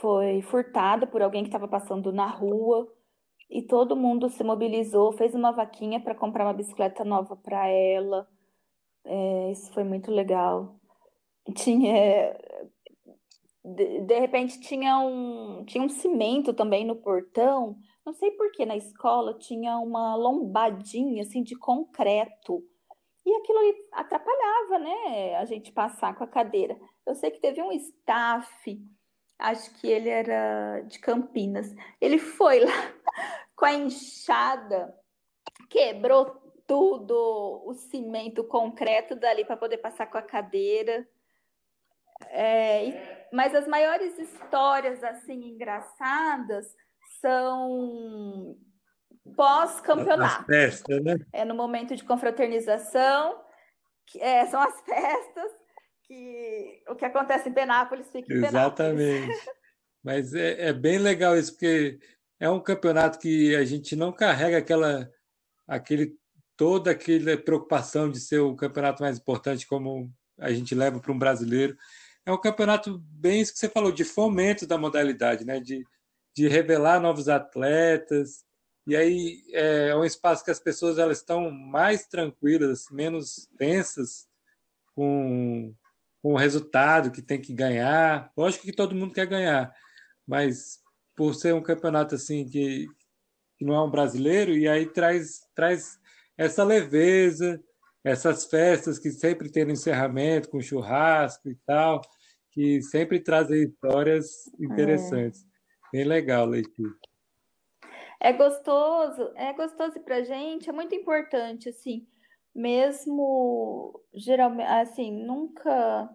[0.00, 2.90] foi furtada por alguém que estava passando na rua
[3.50, 8.28] e todo mundo se mobilizou, fez uma vaquinha para comprar uma bicicleta nova para ela.
[9.04, 10.76] É, isso foi muito legal.
[11.54, 12.36] Tinha
[13.64, 17.76] de, de repente tinha um tinha um cimento também no portão.
[18.04, 22.62] Não sei por que na escola tinha uma lombadinha assim de concreto.
[23.24, 23.58] E aquilo
[23.92, 26.78] atrapalhava, né, a gente passar com a cadeira.
[27.06, 28.80] Eu sei que teve um staff,
[29.40, 31.74] acho que ele era de Campinas.
[32.00, 32.70] Ele foi lá
[33.56, 34.94] com a enxada,
[35.68, 36.26] quebrou
[36.66, 41.06] tudo, o cimento, o concreto dali para poder passar com a cadeira.
[42.28, 42.94] É, e,
[43.32, 46.66] mas as maiores histórias assim engraçadas
[47.20, 48.56] são
[49.34, 50.50] pós-campeonato.
[51.02, 51.16] Né?
[51.32, 53.42] É no momento de confraternização,
[54.06, 55.59] que, é, são as festas
[56.10, 59.20] que o que acontece em Penápolis fica em Exatamente.
[59.20, 59.48] Penápolis.
[60.02, 62.00] Mas é, é bem legal isso, porque
[62.40, 65.08] é um campeonato que a gente não carrega aquela
[65.68, 66.18] aquele
[66.56, 71.18] toda aquela preocupação de ser o campeonato mais importante como a gente leva para um
[71.18, 71.76] brasileiro.
[72.26, 75.60] É um campeonato bem isso que você falou, de fomento da modalidade, né?
[75.60, 75.86] de,
[76.34, 78.44] de revelar novos atletas.
[78.86, 84.28] E aí é um espaço que as pessoas elas estão mais tranquilas, menos tensas
[84.94, 85.72] com,
[86.22, 88.32] com o resultado que tem que ganhar.
[88.36, 89.72] Lógico que todo mundo quer ganhar,
[90.26, 90.80] mas
[91.16, 92.86] por ser um campeonato assim que,
[93.58, 95.98] que não é um brasileiro, e aí traz, traz
[96.36, 97.62] essa leveza,
[98.02, 102.00] essas festas que sempre tem no encerramento, com churrasco e tal,
[102.50, 105.42] que sempre trazem histórias interessantes.
[105.42, 105.98] É.
[105.98, 107.10] Bem legal, Letícia.
[108.22, 112.06] É gostoso, é gostoso para gente, é muito importante, assim,
[112.60, 116.08] mesmo geralmente, assim, nunca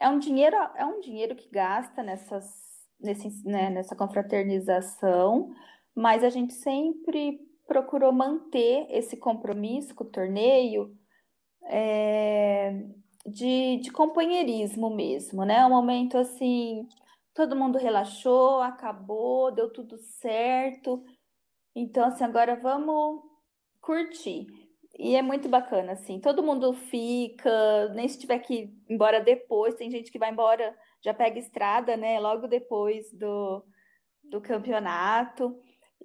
[0.00, 2.46] é um dinheiro, é um dinheiro que gasta nessas,
[3.00, 5.54] nesse, né, nessa confraternização,
[5.94, 10.96] mas a gente sempre procurou manter esse compromisso com o torneio
[11.64, 12.84] é,
[13.26, 15.64] de, de companheirismo mesmo, né?
[15.64, 16.86] Um momento assim,
[17.32, 21.04] todo mundo relaxou, acabou, deu tudo certo.
[21.74, 23.22] Então, assim, agora vamos
[23.80, 24.63] curtir.
[24.96, 29.74] E é muito bacana, assim, todo mundo fica, nem se tiver que ir embora depois,
[29.74, 33.64] tem gente que vai embora, já pega estrada, né, logo depois do,
[34.22, 35.58] do campeonato.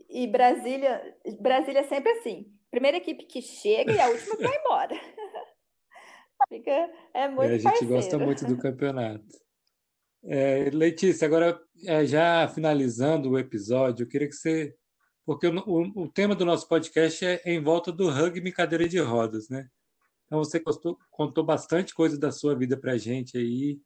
[0.10, 2.46] E Brasília, Brasília é sempre assim.
[2.72, 4.96] Primeira equipe que chega e a última que vai embora.
[6.50, 7.94] Fica, é muito é, A gente parceiro.
[7.94, 9.26] gosta muito do campeonato.
[10.24, 14.76] É, Letícia, agora é, já finalizando o episódio, eu queria que você.
[15.30, 18.98] Porque o, o, o, tema do nosso podcast é em volta do rugby cadeira de
[18.98, 19.70] rodas, né?
[20.26, 20.60] Então você
[21.12, 23.80] contou, bastante coisa da sua vida para a gente aí.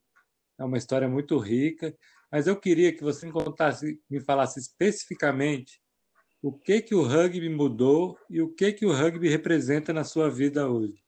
[0.57, 1.93] É uma história muito rica.
[2.31, 5.81] Mas eu queria que você me contasse, me falasse especificamente
[6.41, 10.29] o que que o rugby mudou e o que que o rugby representa na sua
[10.29, 11.03] vida hoje.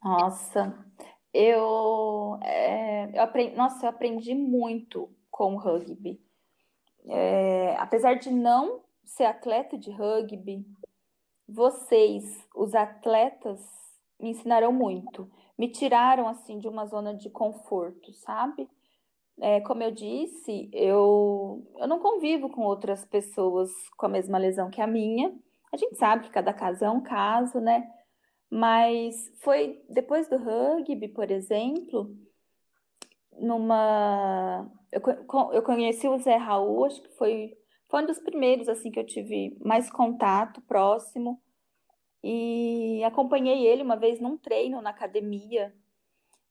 [0.00, 0.72] Nossa,
[1.34, 6.22] eu, é, eu aprendi, nossa, eu aprendi muito com o rugby.
[7.06, 10.64] É, apesar de não ser atleta de rugby,
[11.48, 13.60] vocês, os atletas,
[14.18, 15.30] me ensinaram muito.
[15.58, 18.68] Me tiraram assim de uma zona de conforto, sabe?
[19.40, 24.70] É, como eu disse, eu, eu não convivo com outras pessoas com a mesma lesão
[24.70, 25.34] que a minha.
[25.72, 27.90] A gente sabe que cada caso é um caso, né?
[28.50, 32.14] Mas foi depois do rugby, por exemplo,
[33.38, 34.70] numa.
[34.92, 35.00] Eu,
[35.52, 37.56] eu conheci o Zé Raul, acho que foi,
[37.88, 41.40] foi um dos primeiros assim que eu tive mais contato próximo.
[42.22, 45.74] E acompanhei ele uma vez num treino na academia.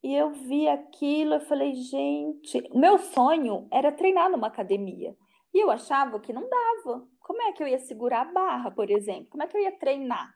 [0.03, 5.15] E eu vi aquilo, eu falei, gente, meu sonho era treinar numa academia.
[5.53, 7.07] E eu achava que não dava.
[7.19, 9.27] Como é que eu ia segurar a barra, por exemplo?
[9.29, 10.33] Como é que eu ia treinar?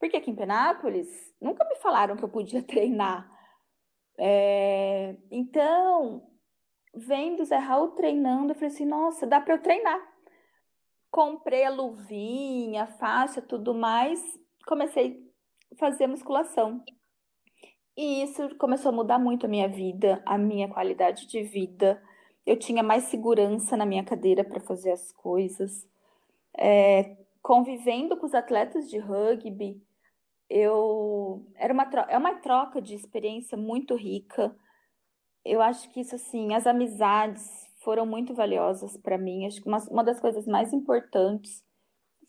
[0.00, 1.08] Porque aqui em Penápolis
[1.40, 3.30] nunca me falaram que eu podia treinar.
[4.18, 6.31] É, então,
[6.94, 10.00] vendo Zé Raul treinando, eu falei assim: nossa, dá para eu treinar.
[11.10, 14.20] Comprei a luvinha, faixa, tudo mais,
[14.66, 15.30] comecei
[15.72, 16.82] a fazer musculação.
[17.96, 22.02] E isso começou a mudar muito a minha vida, a minha qualidade de vida.
[22.46, 25.86] Eu tinha mais segurança na minha cadeira para fazer as coisas.
[26.56, 29.82] É, convivendo com os atletas de rugby,
[30.48, 34.54] eu era uma é uma troca de experiência muito rica.
[35.44, 37.48] Eu acho que isso assim, as amizades
[37.82, 39.46] foram muito valiosas para mim.
[39.46, 41.62] Acho que uma, uma das coisas mais importantes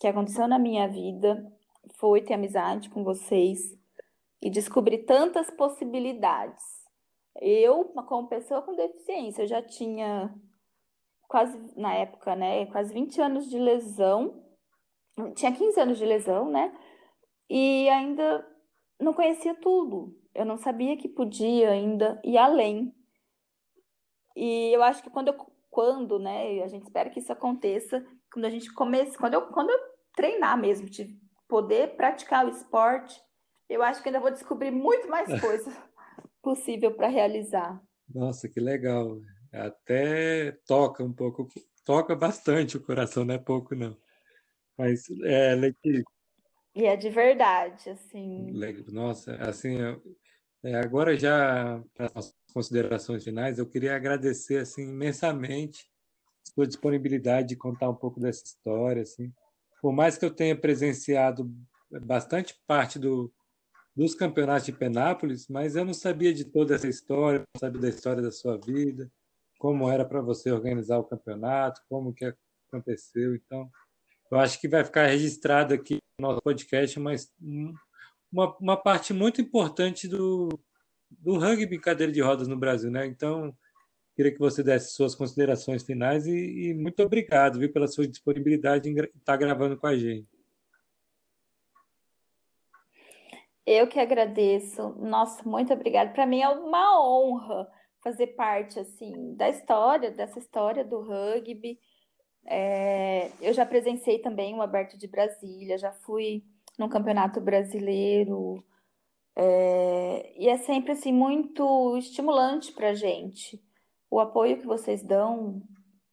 [0.00, 1.52] que aconteceu na minha vida
[1.98, 3.76] foi ter amizade com vocês.
[4.42, 6.62] e descobri tantas possibilidades.
[7.40, 10.34] Eu, como pessoa com deficiência, eu já tinha
[11.26, 14.44] quase, na época, né, quase 20 anos de lesão,
[15.34, 16.72] tinha 15 anos de lesão, né,
[17.48, 18.46] e ainda
[19.00, 20.14] não conhecia tudo.
[20.34, 22.94] Eu não sabia que podia ainda ir além.
[24.34, 25.34] E eu acho que quando eu,
[25.70, 29.70] quando, né, a gente espera que isso aconteça, quando a gente comece, quando eu, quando
[29.70, 29.78] eu
[30.14, 31.18] treinar mesmo, de
[31.48, 33.20] poder praticar o esporte,
[33.68, 35.72] eu acho que ainda vou descobrir muito mais coisa
[36.42, 37.80] possível para realizar.
[38.12, 39.18] Nossa, que legal.
[39.52, 41.48] Até toca um pouco,
[41.84, 43.96] toca bastante o coração, não é pouco não.
[44.76, 46.04] Mas é, Letícia,
[46.74, 48.50] e é de verdade, assim.
[48.88, 49.78] Nossa, assim,
[50.64, 55.90] é, agora já para as considerações finais, eu queria agradecer assim imensamente
[56.54, 59.32] sua disponibilidade de contar um pouco dessa história, assim.
[59.82, 61.52] Por mais que eu tenha presenciado
[62.02, 63.32] bastante parte do,
[63.94, 67.88] dos campeonatos de Penápolis, mas eu não sabia de toda essa história, não sabia da
[67.88, 69.10] história da sua vida,
[69.58, 72.32] como era para você organizar o campeonato, como que
[72.68, 73.68] aconteceu, então
[74.30, 77.32] eu acho que vai ficar registrado aqui no nosso podcast mas
[78.32, 80.48] uma, uma parte muito importante do,
[81.20, 82.90] do rugby cadeira de rodas no Brasil.
[82.90, 83.06] Né?
[83.06, 83.54] Então,
[84.14, 88.88] queria que você desse suas considerações finais e, e muito obrigado viu, pela sua disponibilidade
[88.88, 90.28] em estar gravando com a gente.
[93.66, 94.90] Eu que agradeço.
[94.98, 96.12] Nossa, muito obrigada.
[96.12, 97.66] Para mim é uma honra
[98.02, 101.78] fazer parte assim da história, dessa história do rugby.
[102.46, 106.44] É, eu já presenciei também o Aberto de Brasília, já fui
[106.78, 108.62] num campeonato brasileiro,
[109.36, 113.60] é, e é sempre assim muito estimulante para a gente.
[114.10, 115.62] O apoio que vocês dão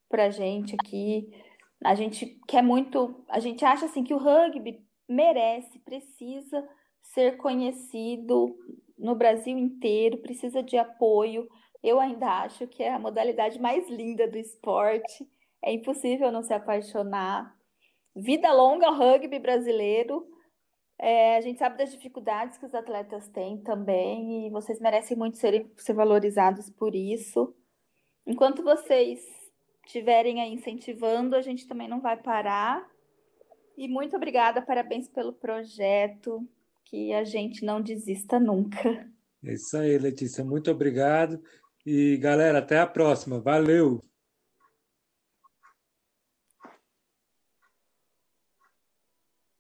[0.09, 1.30] para a gente aqui,
[1.84, 6.67] a gente quer muito, a gente acha assim que o rugby merece, precisa
[7.01, 8.55] ser conhecido
[8.97, 11.47] no Brasil inteiro, precisa de apoio.
[11.84, 15.28] Eu ainda acho que é a modalidade mais linda do esporte.
[15.63, 17.55] É impossível não se apaixonar.
[18.15, 20.26] Vida longa ao rugby brasileiro.
[21.02, 25.36] É, a gente sabe das dificuldades que os atletas têm também e vocês merecem muito
[25.38, 27.56] ser, ser valorizados por isso.
[28.24, 29.20] Enquanto vocês
[29.84, 32.88] estiverem aí incentivando, a gente também não vai parar.
[33.76, 36.47] E muito obrigada, parabéns pelo projeto,
[36.86, 39.10] que a gente não desista nunca.
[39.43, 41.41] É isso aí, Letícia, muito obrigado.
[41.84, 43.39] E galera, até a próxima.
[43.39, 43.99] Valeu!